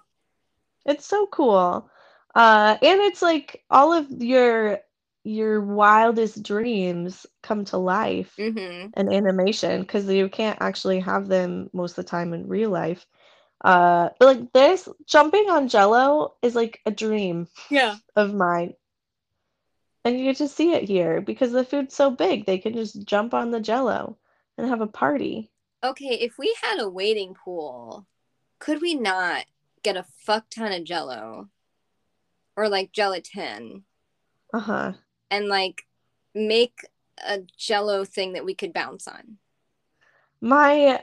[0.85, 1.87] It's so cool.
[2.33, 4.79] Uh, and it's like all of your
[5.23, 8.99] your wildest dreams come to life mm-hmm.
[8.99, 13.05] in animation because you can't actually have them most of the time in real life.
[13.63, 18.73] Uh, but like this jumping on Jello is like a dream, yeah, of mine.
[20.03, 23.05] And you get to see it here because the food's so big, they can just
[23.05, 24.17] jump on the Jello
[24.57, 25.51] and have a party.
[25.83, 28.07] Okay, if we had a waiting pool,
[28.57, 29.45] could we not
[29.83, 31.49] get a fuck ton of Jello,
[32.55, 33.83] or like gelatin?
[34.51, 34.93] Uh huh
[35.31, 35.87] and like
[36.35, 36.85] make
[37.25, 39.37] a jello thing that we could bounce on
[40.41, 41.01] my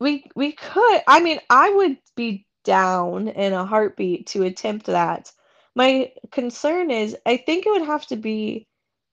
[0.00, 5.32] we we could i mean i would be down in a heartbeat to attempt that
[5.74, 8.66] my concern is i think it would have to be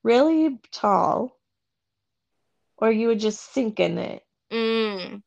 [0.04, 1.38] really tall
[2.78, 5.22] or you would just sink in it mm.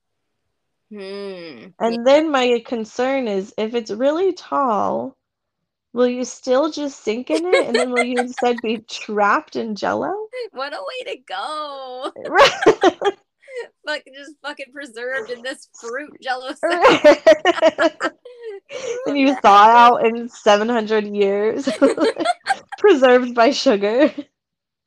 [0.90, 0.96] Hmm.
[0.98, 2.02] and yeah.
[2.04, 5.16] then my concern is if it's really tall
[5.92, 9.74] Will you still just sink in it and then will you instead be trapped in
[9.74, 10.12] jello?
[10.52, 12.12] What a way to go.
[13.84, 16.52] Like just fucking preserved in this fruit jello
[19.06, 21.68] and you thaw out in 700 years.
[22.78, 24.10] preserved by sugar.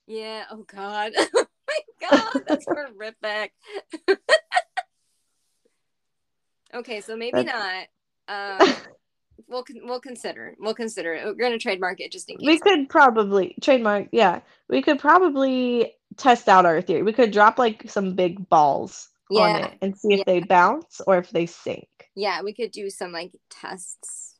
[0.07, 1.11] Yeah, oh god.
[1.15, 3.53] Oh my god, that's horrific.
[6.73, 7.87] okay, so maybe that's...
[8.27, 8.61] not.
[8.61, 8.75] Um,
[9.47, 11.25] we'll we'll consider we'll consider it.
[11.25, 12.45] We're gonna trademark it just in case.
[12.45, 14.07] We could probably trademark.
[14.11, 17.03] Yeah, we could probably test out our theory.
[17.03, 19.41] We could drop like some big balls yeah.
[19.41, 20.23] on it and see if yeah.
[20.25, 21.87] they bounce or if they sink.
[22.15, 24.35] Yeah, we could do some like tests,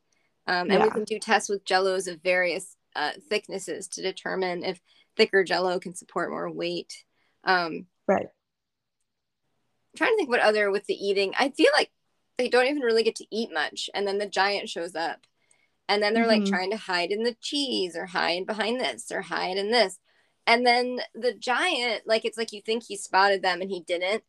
[0.47, 0.83] um, and yeah.
[0.83, 4.79] we can do tests with Jellos of various uh, thicknesses to determine if
[5.17, 7.03] thicker Jello can support more weight.
[7.43, 8.27] Um, right.
[8.27, 11.33] I'm trying to think what other with the eating.
[11.37, 11.91] I feel like
[12.37, 15.21] they don't even really get to eat much and then the giant shows up
[15.87, 16.43] and then they're mm-hmm.
[16.43, 19.99] like trying to hide in the cheese or hide behind this or hide in this
[20.47, 24.23] and then the giant, like it's like you think he spotted them and he didn't.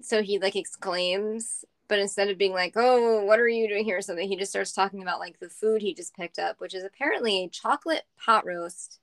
[0.00, 3.98] So he like exclaims, but instead of being like, "Oh, what are you doing here?"
[3.98, 6.74] or something, he just starts talking about like the food he just picked up, which
[6.74, 9.00] is apparently a chocolate pot roast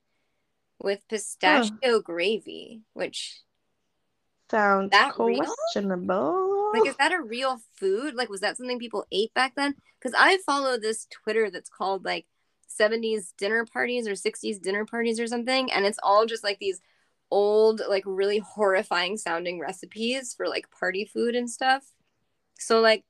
[0.81, 1.99] with pistachio huh.
[1.99, 3.41] gravy, which
[4.49, 5.27] sounds questionable.
[5.27, 6.64] Real?
[6.80, 8.15] Like, is that a real food?
[8.15, 9.76] Like, was that something people ate back then?
[9.99, 12.26] Because I follow this Twitter that's called like
[12.67, 16.82] 70s dinner parties or 60s dinner parties or something, and it's all just like these
[17.32, 21.84] old, like really horrifying sounding recipes for like party food and stuff.
[22.57, 23.03] So, like,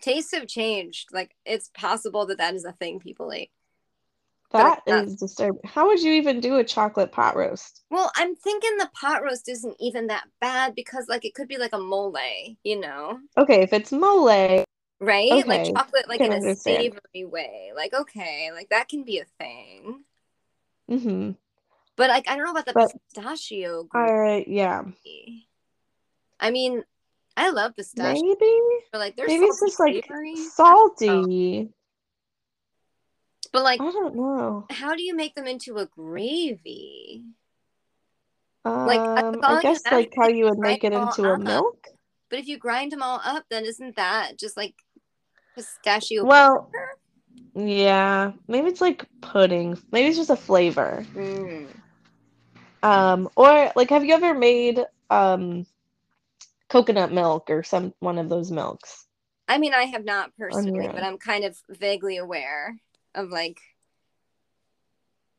[0.00, 1.10] tastes have changed.
[1.12, 3.50] Like, it's possible that that is a thing people ate.
[4.52, 5.60] That is disturbing.
[5.64, 7.82] How would you even do a chocolate pot roast?
[7.90, 11.58] Well, I'm thinking the pot roast isn't even that bad because like it could be
[11.58, 12.16] like a mole,
[12.62, 13.18] you know.
[13.36, 14.26] Okay, if it's mole,
[15.00, 15.32] right?
[15.32, 15.42] Okay.
[15.44, 16.56] Like chocolate like in understand.
[16.56, 17.72] a savory way.
[17.74, 20.04] Like okay, like that can be a thing.
[20.90, 21.36] Mhm.
[21.96, 23.88] But like I don't know about the but, pistachio.
[23.94, 24.82] All right, yeah.
[26.40, 26.82] I mean,
[27.36, 28.22] I love pistachio.
[28.22, 28.58] Maybe.
[28.90, 30.04] But like there's maybe it's just like
[30.50, 31.70] salty.
[31.70, 31.74] Oh.
[33.52, 34.66] But like, I don't know.
[34.70, 37.22] How do you make them into a gravy?
[38.64, 41.86] Um, like, I guess like how you would make it into a milk.
[42.30, 44.74] But if you grind them all up, then isn't that just like
[45.54, 46.24] pistachio?
[46.24, 46.70] Well,
[47.54, 49.76] yeah, maybe it's like pudding.
[49.90, 51.04] Maybe it's just a flavor.
[51.14, 51.66] Mm.
[52.82, 55.66] Um, or like, have you ever made um
[56.70, 59.06] coconut milk or some one of those milks?
[59.46, 62.78] I mean, I have not personally, but I'm kind of vaguely aware
[63.14, 63.60] of like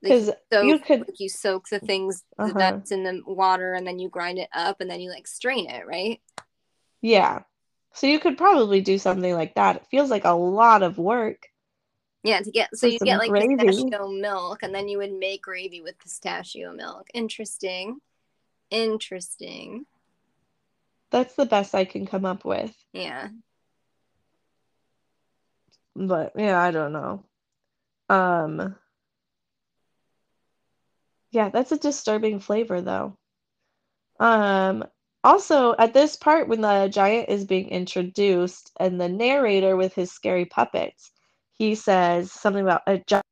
[0.03, 2.53] because like you could like you soak the things uh-huh.
[2.55, 5.69] that's in the water and then you grind it up and then you like strain
[5.69, 6.19] it right?
[7.01, 7.43] Yeah.
[7.93, 9.78] So you could probably do something like that.
[9.78, 11.47] It feels like a lot of work.
[12.24, 13.55] Yeah to get so you get like gravy.
[13.55, 17.07] pistachio milk and then you would make gravy with pistachio milk.
[17.13, 17.99] Interesting.
[18.69, 19.86] Interesting.
[21.11, 22.76] That's the best i can come up with.
[22.91, 23.30] Yeah.
[25.95, 27.24] But yeah i don't know
[28.09, 28.75] um,
[31.31, 33.17] yeah, that's a disturbing flavor though.
[34.19, 34.85] Um,
[35.23, 40.11] also, at this part, when the giant is being introduced and the narrator with his
[40.11, 41.11] scary puppets,
[41.53, 43.25] he says something about a giant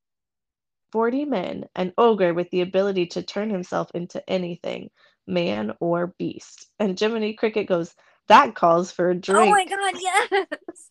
[0.91, 4.89] 40 men, an ogre with the ability to turn himself into anything,
[5.27, 6.67] man or beast.
[6.79, 7.93] And Jiminy Cricket goes,
[8.27, 9.39] That calls for a drink.
[9.39, 10.90] Oh my god, yes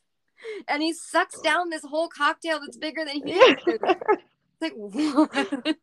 [0.69, 3.57] and he sucks down this whole cocktail that's bigger than he is.
[4.61, 5.77] like what?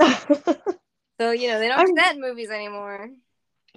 [1.20, 1.86] so you know they don't I'm...
[1.86, 3.10] do that in movies anymore.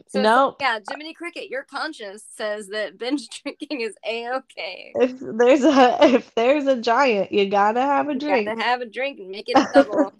[0.08, 4.94] So no, yeah, Jiminy Cricket, your conscience says that binge drinking is a okay.
[4.96, 8.48] If there's a if there's a giant, you gotta have a drink.
[8.48, 10.14] You gotta have a drink and make it a double.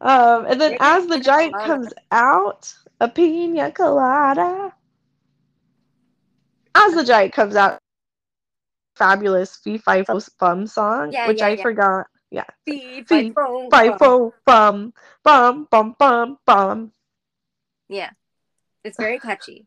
[0.00, 4.72] um, and then as the giant comes out, a pina colada.
[6.74, 7.80] As the giant comes out,
[8.96, 11.62] fabulous Fee Fi Fo Fum song, yeah, which yeah, I yeah.
[11.62, 12.06] forgot.
[12.30, 12.44] Yeah.
[12.66, 14.92] Fee Fi Fo Fum
[15.22, 16.92] Bum Bum Bum Bum.
[17.88, 18.10] Yeah.
[18.84, 19.66] It's very catchy.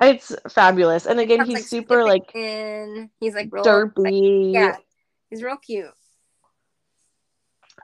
[0.00, 1.06] It's fabulous.
[1.06, 3.10] And again, he's like super like in.
[3.20, 4.52] he's like real derpy.
[4.52, 4.76] Like, yeah.
[5.30, 5.90] He's real cute.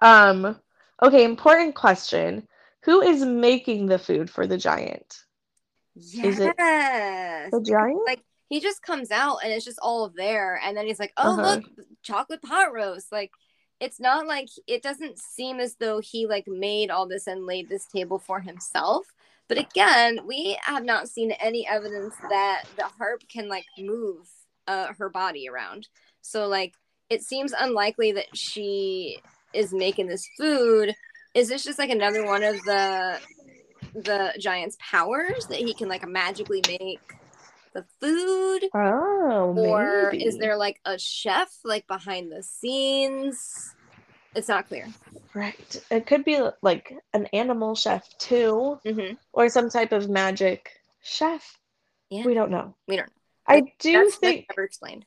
[0.01, 0.61] Um
[1.03, 2.47] okay, important question.
[2.83, 5.25] Who is making the food for the giant?
[5.95, 6.27] Yes.
[6.27, 8.07] Is it the giant?
[8.07, 8.23] Like
[8.55, 10.61] he just comes out and it's just all there.
[10.65, 11.57] And then he's like oh uh-huh.
[11.57, 11.65] look
[12.05, 13.11] chocolate pot roast.
[13.11, 13.33] Like
[13.81, 17.69] it's not like it doesn't seem as though he like made all this and laid
[17.69, 19.07] this table for himself.
[19.49, 24.29] But again we have not seen any evidence that the harp can like move
[24.69, 25.89] uh, her body around.
[26.21, 26.75] So like
[27.11, 29.19] it seems unlikely that she
[29.53, 30.95] is making this food.
[31.35, 33.19] Is this just like another one of the
[33.97, 37.01] the giant's powers that he can like magically make
[37.75, 38.69] the food?
[38.75, 40.25] Oh, or maybe.
[40.25, 43.75] is there like a chef like behind the scenes?
[44.35, 44.89] It's not clear.
[45.35, 45.85] Right.
[45.91, 49.15] It could be like an animal chef too, mm-hmm.
[49.33, 50.71] or some type of magic
[51.03, 51.59] chef.
[52.11, 52.25] Yeah.
[52.25, 52.75] We don't know.
[52.89, 53.07] We don't.
[53.07, 53.13] Know.
[53.47, 55.05] I do think never explained.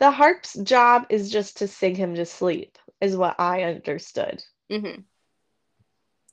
[0.00, 4.42] The harp's job is just to sing him to sleep, is what I understood.
[4.70, 5.00] Mm-hmm.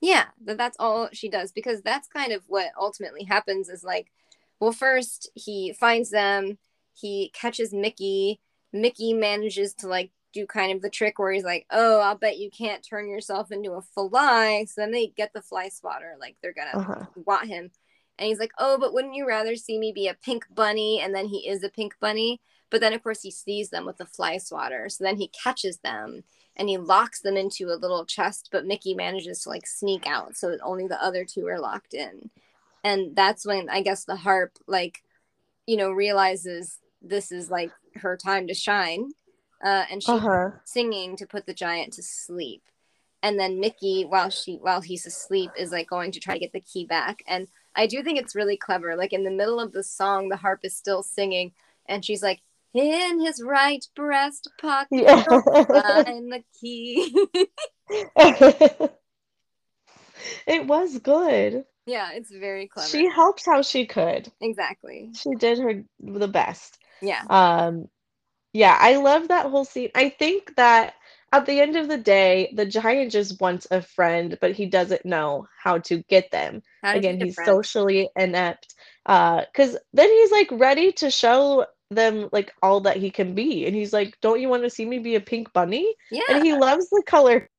[0.01, 3.69] Yeah, that that's all she does because that's kind of what ultimately happens.
[3.69, 4.11] Is like
[4.59, 6.57] well, first he finds them,
[6.93, 8.39] he catches Mickey.
[8.71, 12.37] Mickey manages to like do kind of the trick where he's like, "Oh, I'll bet
[12.37, 16.35] you can't turn yourself into a fly." So then they get the fly swatter, like
[16.41, 17.05] they're gonna uh-huh.
[17.25, 17.71] want him,
[18.17, 21.13] and he's like, "Oh, but wouldn't you rather see me be a pink bunny?" And
[21.15, 24.05] then he is a pink bunny, but then of course he sees them with the
[24.05, 26.23] fly swatter, so then he catches them,
[26.55, 30.35] and he locks them into a little chest, but Mickey manages to like sneak out
[30.37, 32.29] so that only the other two are locked in.
[32.85, 35.03] And that's when I guess the harp like
[35.67, 39.11] you know realizes this is like her time to shine.
[39.65, 40.51] Uh, and she's Uh-huh.
[40.65, 42.63] singing to put the giant to sleep.
[43.23, 46.53] And then Mickey, while she while he's asleep, is like going to try to get
[46.53, 47.23] the key back.
[47.27, 48.95] And I do think it's really clever.
[48.95, 51.53] Like in the middle of the song, the harp is still singing,
[51.87, 52.41] and she's like,
[52.73, 55.41] "In his right breast pocket, Yeah.
[55.71, 57.13] find the key."
[60.47, 61.65] it was good.
[61.85, 62.89] Yeah, it's very clever.
[62.89, 64.31] She helped how she could.
[64.41, 65.11] exactly.
[65.13, 66.77] She did her the best.
[67.01, 67.23] Yeah.
[67.29, 67.89] Um,
[68.53, 69.89] yeah, I love that whole scene.
[69.95, 70.93] I think that
[71.33, 75.05] at the end of the day, the giant just wants a friend, but he doesn't
[75.05, 76.63] know how to get them.
[76.83, 77.47] To Again, he's friend.
[77.47, 78.73] socially inept.
[79.05, 83.65] Uh, because then he's like ready to show them like all that he can be,
[83.65, 86.21] and he's like, "Don't you want to see me be a pink bunny?" Yeah.
[86.29, 87.49] And he loves the color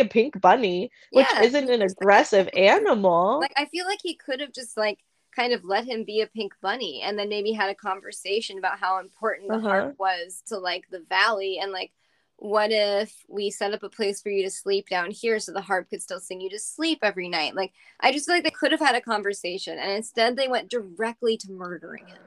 [0.00, 3.40] a pink bunny, which Yeah, isn't an aggressive animal.
[3.40, 4.98] like I feel like he could have just like
[5.34, 8.78] kind of let him be a pink bunny and then maybe had a conversation about
[8.78, 9.68] how important the Uh-huh.
[9.68, 11.92] harp was to like the valley and like
[12.36, 15.60] what if we set up a place for you to sleep down here so the
[15.60, 18.50] harp could still sing you to sleep every night like i just feel like they
[18.50, 22.22] could have had a conversation and instead they went directly to murdering him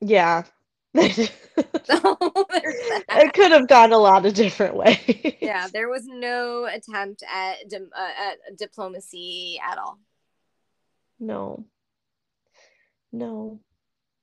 [0.00, 0.44] yeah.
[0.94, 1.32] it
[1.84, 2.18] so
[2.50, 5.36] there's could have gone a lot of different ways.
[5.40, 9.98] yeah there was no attempt at, dim- uh, at diplomacy at all
[11.18, 11.64] No.
[13.12, 13.60] No.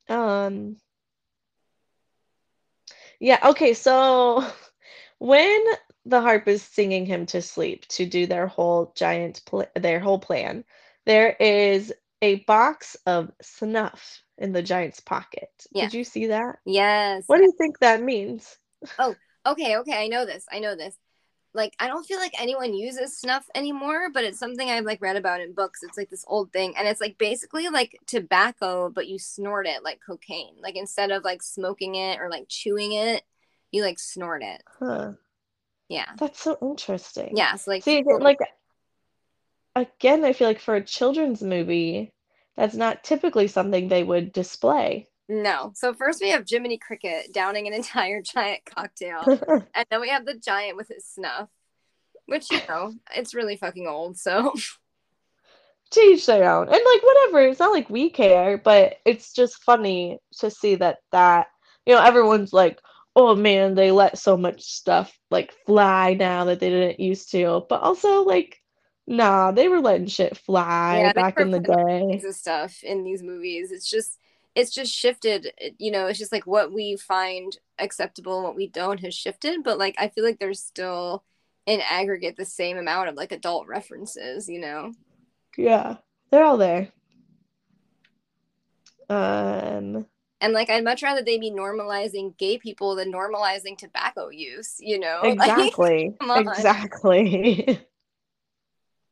[0.08, 0.76] Um
[3.20, 4.44] Yeah, okay, so
[5.18, 5.64] when
[6.06, 10.18] the harp is singing him to sleep to do their whole giant pl their whole
[10.18, 10.64] plan,
[11.04, 11.92] there is
[12.22, 15.50] a box of snuff in the giant's pocket.
[15.70, 15.84] Yeah.
[15.84, 16.56] Did you see that?
[16.64, 18.56] yes What do you think that means?
[18.98, 19.14] Oh,
[19.46, 20.46] okay, okay, I know this.
[20.50, 20.96] I know this.
[21.52, 25.16] Like, I don't feel like anyone uses snuff anymore, but it's something I've like read
[25.16, 25.82] about in books.
[25.82, 29.82] It's like this old thing, and it's like basically like tobacco, but you snort it
[29.82, 30.54] like cocaine.
[30.62, 33.24] Like instead of like smoking it or like chewing it,
[33.72, 34.62] you like snort it.
[34.78, 35.12] Huh.
[35.88, 37.36] Yeah, That's so interesting.
[37.36, 37.56] yeah.
[37.56, 38.38] So like, See, like
[39.74, 42.12] again, I feel like for a children's movie,
[42.60, 45.08] that's not typically something they would display.
[45.30, 45.72] no.
[45.74, 49.22] So first we have Jiminy Cricket downing an entire giant cocktail,
[49.74, 51.48] and then we have the giant with his snuff,
[52.26, 54.18] which you know it's really fucking old.
[54.18, 54.52] So
[55.92, 56.68] To each their own.
[56.68, 60.98] And like whatever, it's not like we care, but it's just funny to see that
[61.12, 61.48] that
[61.86, 62.78] you know everyone's like,
[63.16, 67.64] "Oh man, they let so much stuff like fly now that they didn't used to."
[67.70, 68.59] But also like
[69.10, 72.22] nah, they were letting shit fly Yeah, back in the day.
[72.24, 73.72] of stuff in these movies.
[73.72, 74.18] It's just
[74.54, 75.52] it's just shifted.
[75.78, 79.62] You know, it's just like what we find acceptable and what we don't has shifted.
[79.62, 81.24] But like I feel like there's still
[81.66, 84.92] in aggregate the same amount of like adult references, you know?
[85.56, 85.96] Yeah.
[86.30, 86.88] They're all there.
[89.08, 90.06] Um
[90.40, 94.98] And like I'd much rather they be normalizing gay people than normalizing tobacco use, you
[94.98, 95.20] know?
[95.26, 96.14] Exactly.
[96.20, 96.38] on.
[96.38, 97.80] Exactly.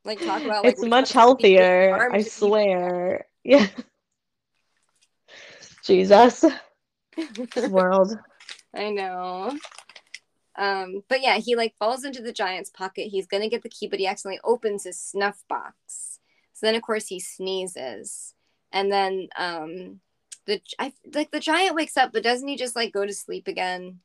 [0.08, 3.26] Like, talk about like it's much one's gonna be good healthier, I swear.
[3.44, 3.66] Yeah.
[5.84, 6.46] Jesus,
[7.54, 8.18] this world.
[8.74, 9.54] I know.
[10.56, 13.08] Um, but yeah, he like falls into the giant's pocket.
[13.08, 16.20] He's gonna get the key, but he accidentally opens his snuff box.
[16.54, 18.32] So then, of course, he sneezes,
[18.72, 20.00] and then um,
[20.46, 23.46] the I like the giant wakes up, but doesn't he just like go to sleep
[23.46, 24.00] again?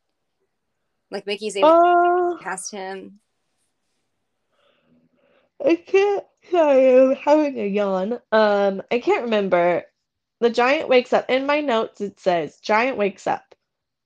[1.09, 3.21] Like Mickey's able Oh, to past him.
[5.65, 6.25] I can't.
[6.51, 8.19] Sorry, I'm having a yawn.
[8.31, 9.83] Um, I can't remember.
[10.41, 11.29] The giant wakes up.
[11.29, 13.55] In my notes, it says giant wakes up.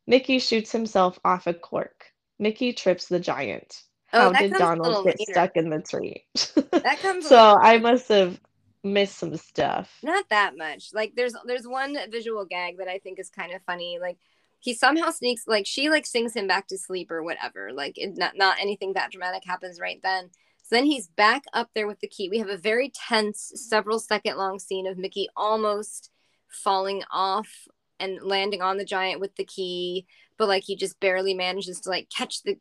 [0.08, 2.06] Mickey shoots himself off a cork.
[2.40, 3.84] Mickey trips the giant.
[4.14, 5.32] Oh, How did Donald get later.
[5.32, 6.26] stuck in the tree?
[6.84, 8.40] That comes So I must have
[8.84, 9.92] missed some stuff.
[10.04, 13.62] not that much like there's there's one visual gag that i think is kind of
[13.64, 14.18] funny like
[14.60, 18.18] he somehow sneaks like she like sings him back to sleep or whatever like it,
[18.18, 20.30] not not anything that dramatic happens right then
[20.68, 24.00] so then he's back up there with the key we have a very tense several
[24.00, 26.12] second long scene of mickey almost
[26.50, 27.68] falling off
[28.00, 30.06] and landing on the giant with the key
[30.38, 32.58] but like he just barely manages to like catch the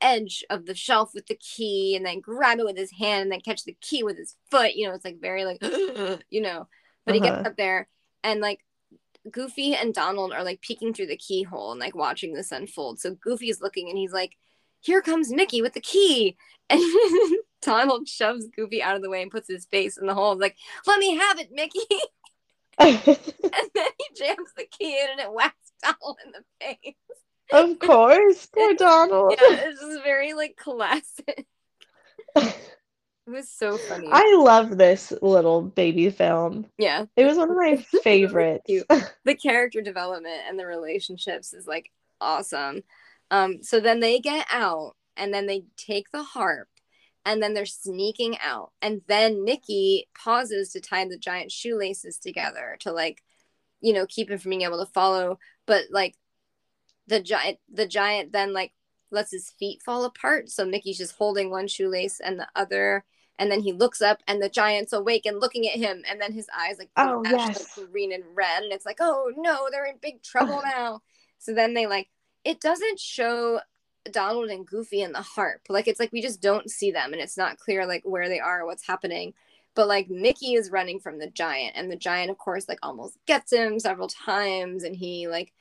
[0.00, 3.32] edge of the shelf with the key and then grab it with his hand and
[3.32, 4.74] then catch the key with his foot.
[4.74, 5.58] You know, it's like very like,
[6.30, 6.66] you know,
[7.04, 7.50] but he gets Uh-huh.
[7.50, 7.88] up there
[8.24, 8.64] and like
[9.30, 13.00] Goofy and Donald are like peeking through the keyhole and like watching this unfold.
[13.00, 14.36] So Goofy is looking and he's like,
[14.80, 16.36] here comes Mickey with the key.
[16.68, 16.82] And
[17.62, 20.36] Donald shoves Goofy out of the way and puts his face in the hole.
[20.36, 21.78] Like, let me have it, Mickey.
[22.78, 26.94] and then he jams the key in and it whacks Donald in the face.
[27.52, 29.34] Of course, poor Donald.
[29.40, 31.46] Yeah, it's just very like classic.
[33.26, 34.08] It was so funny.
[34.10, 36.66] I love this little baby film.
[36.78, 37.06] yeah.
[37.16, 38.64] It was one of my favorites.
[39.24, 42.82] the character development and the relationships is like awesome.
[43.30, 46.68] Um, so then they get out and then they take the harp
[47.24, 48.70] and then they're sneaking out.
[48.80, 53.22] And then Mickey pauses to tie the giant shoelaces together to like,
[53.80, 55.38] you know, keep him from being able to follow.
[55.66, 56.14] But like
[57.08, 58.72] the giant the giant then like
[59.10, 60.48] lets his feet fall apart.
[60.50, 63.04] So Mickey's just holding one shoelace and the other.
[63.38, 66.02] And then he looks up and the giant's awake and looking at him.
[66.08, 67.76] And then his eyes like Oh, yes.
[67.76, 68.62] like green and red.
[68.62, 71.02] And it's like, oh no, they're in big trouble now.
[71.38, 72.08] So then they like
[72.46, 73.58] it doesn't show
[74.12, 75.62] Donald and Goofy in the harp.
[75.68, 78.38] Like it's like we just don't see them and it's not clear like where they
[78.38, 79.34] are, what's happening.
[79.74, 83.18] But like Mickey is running from the giant and the giant of course like almost
[83.26, 85.52] gets him several times and he like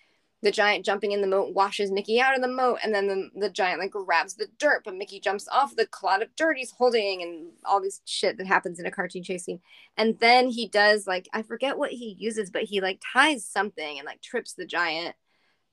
[0.44, 3.30] the giant jumping in the moat washes Mickey out of the moat and then the,
[3.36, 6.70] the giant like grabs the dirt but Mickey jumps off the clod of dirt he's
[6.70, 9.60] holding and all this shit that happens in a cartoon chase scene.
[9.98, 13.98] And then he does like I forget what he uses but he like ties something
[13.98, 15.16] and like trips the giant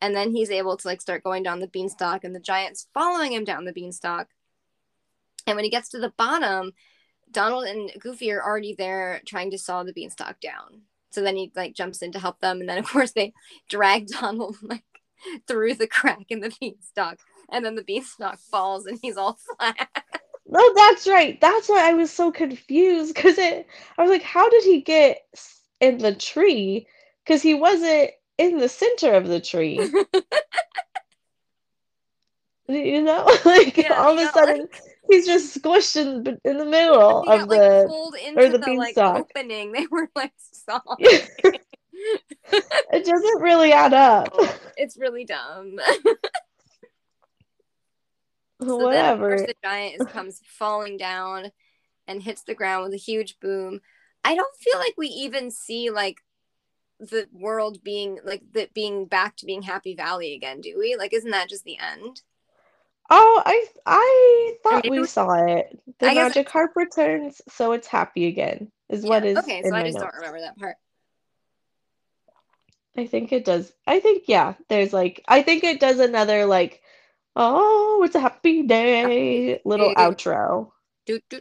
[0.03, 3.33] and then he's able to like start going down the beanstalk and the giant's following
[3.33, 4.29] him down the beanstalk
[5.47, 6.73] and when he gets to the bottom
[7.31, 11.51] donald and goofy are already there trying to saw the beanstalk down so then he
[11.57, 13.33] like jumps in to help them and then of course they
[13.71, 14.85] drag donald like
[15.47, 17.19] through the crack in the beanstalk
[17.51, 19.89] and then the beanstalk falls and he's all flat
[20.45, 21.41] No, that's right.
[21.41, 23.67] That's why I was so confused because it.
[23.97, 25.23] I was like, how did he get
[25.81, 26.87] in the tree?
[27.25, 28.11] Because he wasn't
[28.51, 29.81] in the center of the tree.
[32.69, 34.69] You know, like Yeah, all of a sudden
[35.11, 37.85] he's just squished in, in the middle of got the.
[37.87, 40.81] pulled into the the, like opening they were like sawing.
[41.93, 44.29] it doesn't really add up.
[44.77, 45.77] it's really dumb
[48.63, 49.47] So then, of course, Whatever.
[49.49, 51.51] the giant is, comes falling down
[52.07, 53.81] and hits the ground with a huge boom.
[54.25, 56.19] I don't feel like we even see like
[57.03, 60.97] the world being like that being back to being happy valley again do we?
[60.97, 62.23] Like isn't that just the end?
[63.11, 65.81] Oh i i thought we saw it.
[65.99, 69.11] The I magic harp returns so it's happy again is yeah.
[69.11, 70.05] what is okay so i just notes.
[70.05, 70.77] don't remember that part.
[72.97, 76.83] I think it does i think yeah there's like i think it does another like
[77.35, 80.71] oh it's a happy day little outro.
[81.05, 81.41] Do, do,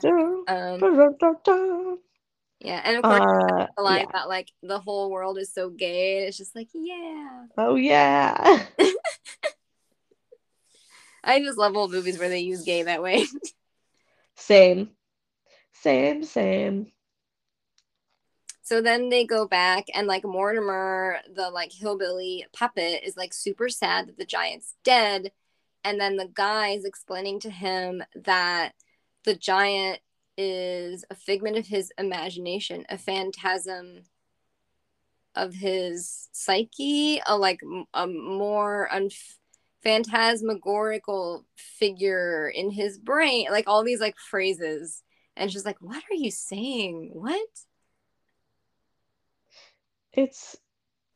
[0.00, 0.80] do, um,
[2.60, 4.04] yeah, and of course Uh, the line yeah.
[4.04, 6.26] about like the whole world is so gay.
[6.26, 7.44] It's just like yeah.
[7.56, 8.66] Oh yeah.
[11.24, 13.24] I just love old movies where they use gay that way.
[14.36, 14.90] Same.
[15.72, 16.92] Same, same.
[18.62, 23.68] So then they go back and like Mortimer, the like hillbilly puppet, is like super
[23.68, 25.32] sad that the giant's dead.
[25.84, 28.72] And then the guy is explaining to him that
[29.24, 30.00] the giant
[30.38, 34.04] is a figment of his imagination, a phantasm
[35.34, 37.60] of his psyche, a like
[37.92, 39.10] a more un-
[39.82, 45.02] phantasmagorical figure in his brain, like all these like phrases.
[45.36, 47.10] And she's like, What are you saying?
[47.12, 47.48] What?
[50.12, 50.56] It's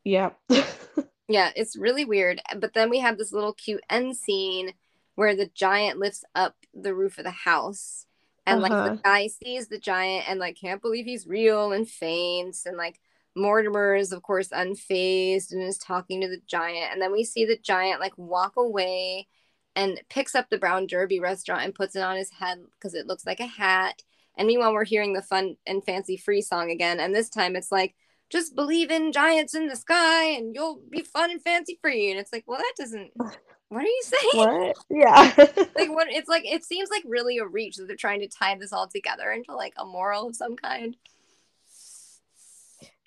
[0.04, 0.30] yeah.
[1.32, 2.42] Yeah, it's really weird.
[2.58, 4.74] But then we have this little cute end scene
[5.14, 8.06] where the giant lifts up the roof of the house.
[8.46, 8.90] And like Uh-huh.
[8.90, 12.66] the guy sees the giant and like can't believe he's real and faints.
[12.66, 13.00] And like
[13.34, 16.92] Mortimer is, of course, unfazed and is talking to the giant.
[16.92, 19.28] And then we see the giant like walk away
[19.74, 23.06] and picks up the brown derby restaurant and puts it on his head because it
[23.06, 24.02] looks like a hat.
[24.36, 27.00] And meanwhile, we're hearing the fun and fancy free song again.
[27.00, 27.94] And this time it's like,
[28.30, 32.10] just believe in giants in the sky and you'll be fun and fancy free.
[32.10, 33.12] And it's like, well, that doesn't,
[33.72, 34.30] what are you saying?
[34.32, 34.76] what?
[34.90, 35.32] Yeah.
[35.74, 36.08] Like, what?
[36.10, 38.86] It's like, it seems like really a reach that they're trying to tie this all
[38.86, 40.96] together into like a moral of some kind.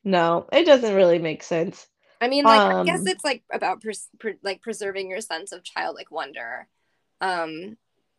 [0.03, 1.88] No, it doesn't really make sense.
[2.22, 5.51] I mean, like, I guess Um, it's like about pres- pre- like preserving your sense
[5.51, 6.68] of childlike wonder.
[7.22, 7.78] Um,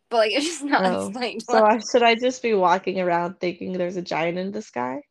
[0.09, 1.43] but like, it's just not Oh, explained.
[1.43, 5.01] So I, should I just be walking around thinking there's a giant in the sky?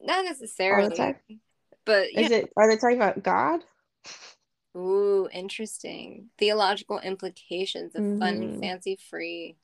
[0.00, 1.16] not necessarily, time?
[1.84, 2.20] but yeah.
[2.26, 3.60] Is it are they talking about God?
[4.76, 6.30] Ooh, interesting.
[6.38, 8.60] Theological implications of fun and Mhm.
[8.60, 9.56] fancy free.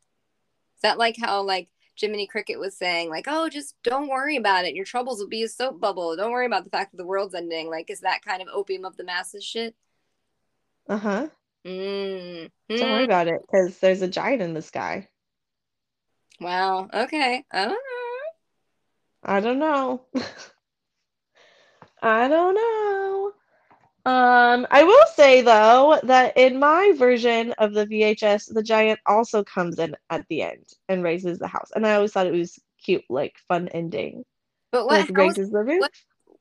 [0.77, 4.65] Is that like how like Jiminy Cricket was saying, like, oh, just don't worry about
[4.65, 4.75] it.
[4.75, 6.17] Your troubles will be a soap bubble.
[6.17, 7.69] Don't worry about the fact that the world's ending.
[7.71, 9.75] Like, is that kind of opium of the masses shit?
[10.89, 11.29] Uh-huh.
[11.67, 12.51] Mm.
[12.69, 15.09] Don't worry about it because there's a giant in the sky.
[16.41, 16.89] Wow.
[16.95, 17.45] Okay.
[17.51, 18.19] I don't know.
[19.23, 20.07] I don't know.
[22.01, 22.98] I don't know.
[24.09, 29.45] Um, I will say though that in my version of the VHS, the giant also
[29.45, 32.59] comes in at the end and raises the house, and I always thought it was
[32.83, 34.25] cute, like fun ending.
[34.73, 35.19] But what Like house?
[35.19, 35.81] raises the roof.
[35.81, 35.93] What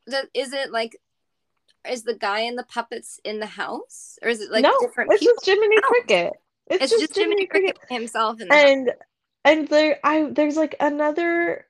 [0.05, 0.95] the, is it like?
[1.89, 5.11] Is the guy and the puppets in the house, or is it like no, different
[5.11, 5.35] it's people?
[5.35, 5.81] just Jiminy Oh.
[5.89, 6.33] Cricket.
[6.67, 8.63] It's, It's just, just Jiminy Cricket by himself in the house.
[8.63, 8.93] and
[9.43, 11.66] and there I there's like another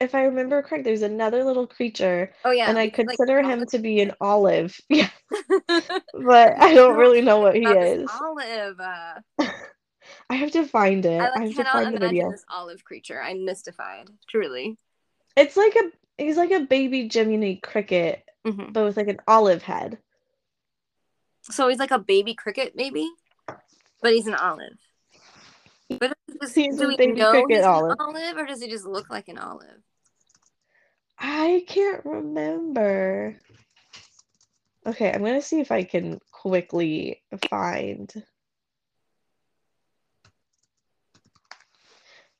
[0.00, 3.42] if I remember correct, there's another little creature, Oh yeah, and I because, like, consider
[3.42, 4.78] him to be an olive.
[4.88, 5.08] Yeah,
[6.14, 8.10] but I don't really know what he is.
[8.10, 8.80] Olive.
[8.80, 9.14] Uh,
[10.30, 11.20] I have to find it.
[11.20, 12.30] I I like, have to find the video.
[12.30, 13.20] this olive creature.
[13.20, 14.76] I'm mystified, truly.
[15.36, 19.62] It's like a he's like a baby Jiminy Cricket, hmm but with like an olive
[19.62, 19.98] head.
[21.42, 23.08] So he's like a baby cricket, maybe,
[24.02, 24.78] but he's an olive.
[25.88, 27.92] But does, He's do a we baby know cricket he's olive.
[27.92, 29.82] an olive, or does he just look like an olive?
[31.18, 33.36] I can't remember.
[34.86, 38.12] Okay, I'm gonna see if I can quickly find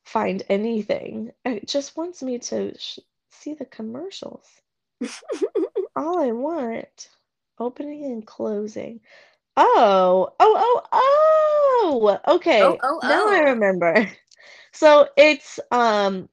[0.05, 1.33] find anything.
[1.45, 3.01] It just wants me to sh
[3.31, 4.47] see the commercials.
[5.97, 7.11] All I want,
[7.59, 9.01] opening and closing.
[9.57, 12.35] Oh, oh, oh, oh.
[12.37, 13.51] Okay, Oh, oh, now I oh.
[13.51, 14.09] remember.
[14.71, 16.29] So it's um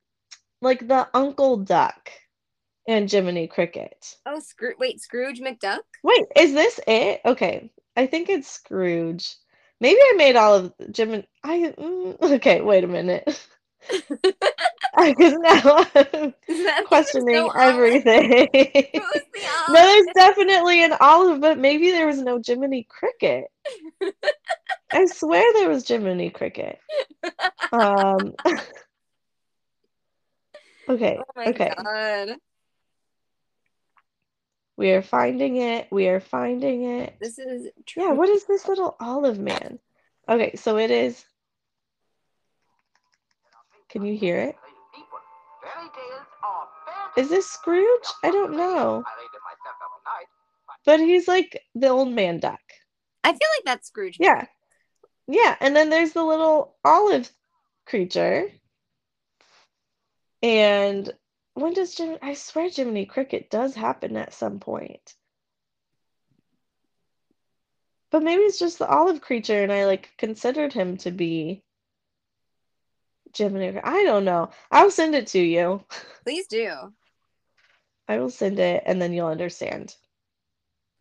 [0.62, 2.12] like the Uncle Duck
[2.88, 4.16] and Jiminy Cricket.
[4.26, 4.76] Oh, Scrooge!
[4.80, 5.80] Wait, Scrooge McDuck?
[6.04, 7.22] Wait, is this it?
[7.26, 9.36] Okay, I think it's Scrooge.
[9.82, 11.28] Maybe I made all of Jiminy.
[11.44, 12.62] I mm, okay.
[12.62, 13.48] Wait a minute.
[14.98, 18.48] Because now I'm Is that questioning no everything.
[18.54, 19.22] The
[19.70, 23.46] No, there's definitely an olive, but maybe there was no Jiminy Cricket.
[24.92, 26.80] I swear there was Jiminy Cricket.
[27.74, 28.34] Um.
[30.88, 31.18] Okay.
[31.20, 31.74] Oh my okay.
[31.76, 32.38] god!
[34.78, 35.88] We are finding it.
[35.92, 37.16] We are finding it.
[37.22, 38.04] This is true.
[38.04, 39.80] Yeah, what is this little olive man?
[40.28, 41.24] Okay, so it is.
[43.90, 44.56] Can you hear it?
[47.18, 48.08] Is this Scrooge?
[48.24, 49.04] I don't know.
[50.86, 52.60] But he's like the old man duck.
[53.24, 54.18] I feel like that's Scrooge.
[54.20, 54.46] Yeah.
[55.28, 57.32] Yeah, and then there's the little olive
[57.86, 58.52] creature.
[60.44, 61.12] And
[61.56, 65.16] when does Jim I swear Jiminy Cricket does happen at some point.
[68.12, 71.64] But maybe it's just the olive creature and I like considered him to be
[73.36, 73.80] Jiminy.
[73.84, 74.52] I don't know.
[74.72, 75.84] I'll send it to you.
[76.24, 76.94] Please do.
[78.08, 79.96] I will send it and then you'll understand.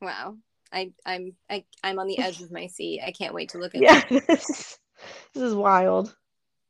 [0.01, 0.37] Wow.
[0.73, 3.01] I I'm I, I'm on the edge of my seat.
[3.05, 4.79] I can't wait to look at Yeah, this
[5.35, 6.15] this is wild.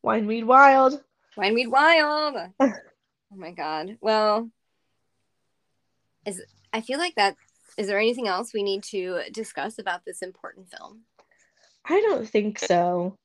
[0.04, 1.02] Wineweed wild.
[1.36, 2.36] Wineweed Wild.
[3.34, 3.98] oh my god.
[4.00, 4.50] Well,
[6.26, 7.36] is I feel like that.
[7.76, 11.00] Is there anything else we need to discuss about this important film?
[11.84, 13.16] I don't think so.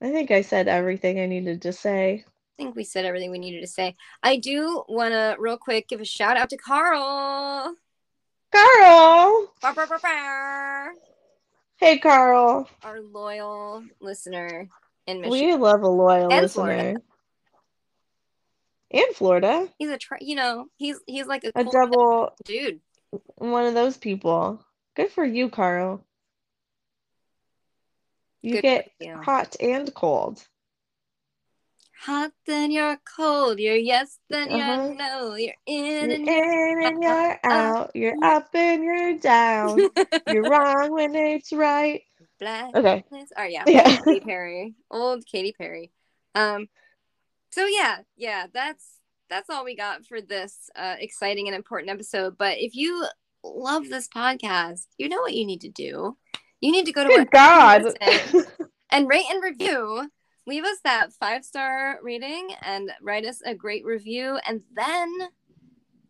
[0.00, 2.24] I think I said everything I needed to say.
[2.26, 3.96] I think we said everything we needed to say.
[4.22, 7.74] I do want to real quick give a shout out to Carl.
[8.52, 9.52] Carl!
[9.60, 10.88] Bah, bah, bah.
[11.76, 12.68] Hey, Carl.
[12.82, 14.68] Our loyal listener
[15.06, 15.48] in Michigan.
[15.48, 16.64] We love a loyal And listener.
[16.64, 17.00] Florida.
[18.92, 19.68] And Florida.
[19.78, 22.80] he's a tra- you know he's he's like a, A cool double, dude.
[23.36, 24.64] one of those people.
[24.96, 26.04] Good for you, Carl.
[28.42, 29.16] You Good get you.
[29.16, 30.42] hot and cold.
[32.04, 33.58] Hot then you're cold.
[33.58, 34.94] You're yes then you're Uh-huh.
[34.96, 35.34] no.
[35.34, 37.90] You're in You're and you're in and you're uh, out.
[37.94, 39.78] You're up and you're down.
[40.26, 42.02] You're wrong when it's right.
[42.38, 42.74] black.
[42.74, 43.04] Okay.
[43.36, 43.96] Oh yeah, Yeah.
[44.00, 45.90] Katy Perry, old Katy Perry.
[46.34, 46.68] Um,
[47.50, 52.36] so yeah, yeah, that's that's all we got for this uh, exciting and important episode.
[52.36, 53.06] But if you
[53.42, 56.16] love this podcast, you know what you need to do.
[56.60, 57.84] You need to go to Good God.
[58.90, 60.10] and rate and review.
[60.46, 65.28] Leave us that five star rating and write us a great review, and then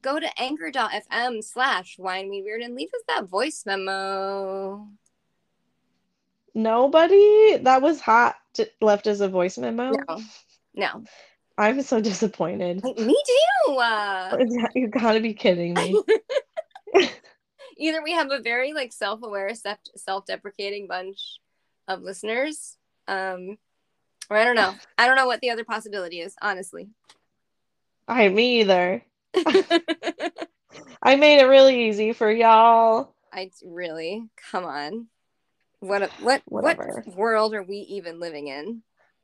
[0.03, 4.89] go to anchor.fm slash wine weed weird and leave us that voice memo.
[6.55, 8.37] Nobody that was hot
[8.81, 9.93] left as a voice memo.
[9.93, 10.23] No,
[10.75, 11.05] no,
[11.61, 12.83] I'm so disappointed.
[12.83, 13.37] Like, me too.
[13.81, 14.37] Uh,
[14.75, 16.03] You gotta be kidding me.
[17.77, 21.39] either we have a very like self-aware, self- self-deprecating bunch
[21.87, 23.59] of listeners, um,
[24.29, 24.75] or I don't know.
[24.99, 26.89] I don't know what the other possibility is, honestly.
[28.09, 29.03] I me either.
[31.03, 33.15] I made it really easy for y'all.
[33.33, 35.07] I really come on.
[35.81, 37.05] What a, what Whatever.
[37.07, 38.83] what world are we even living in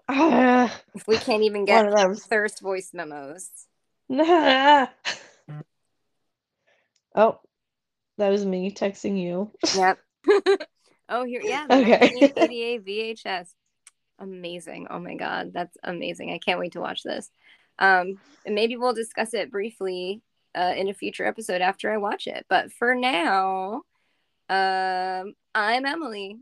[0.09, 3.51] If we can't even one get thirst voice memos?
[4.09, 4.87] Nah.
[7.17, 7.41] Oh,
[8.19, 9.51] That was me texting you.
[9.75, 9.99] Yep.
[11.09, 11.65] oh, here, yeah.
[11.65, 12.11] Okay.
[12.15, 13.49] 1988 VHS.
[14.19, 14.87] Amazing.
[14.91, 16.31] Oh my god, that's amazing.
[16.31, 17.31] I can't wait to watch this.
[17.79, 20.23] Um, and maybe we'll discuss it briefly
[20.55, 22.45] uh, in a future episode after I watch it.
[22.49, 23.83] But for now,
[24.49, 26.39] um, I'm Emily.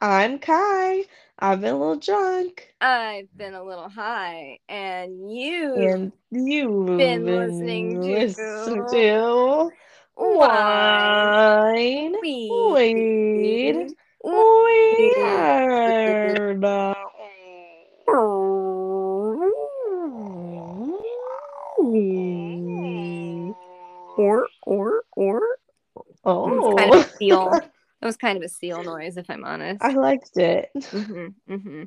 [0.00, 1.04] I'm Ky.
[1.38, 2.74] I've been a little drunk.
[2.80, 8.34] I've been a little high, and you And you've been been listening to
[8.90, 9.70] to
[10.16, 12.50] Wine Weed.
[12.50, 16.62] Weed Weird.
[24.18, 25.42] Or or or
[26.24, 27.62] Oh, kind of a
[28.06, 29.82] That was kind of a seal noise, if I'm honest.
[29.82, 30.70] I liked it.
[30.92, 31.82] hmm hmm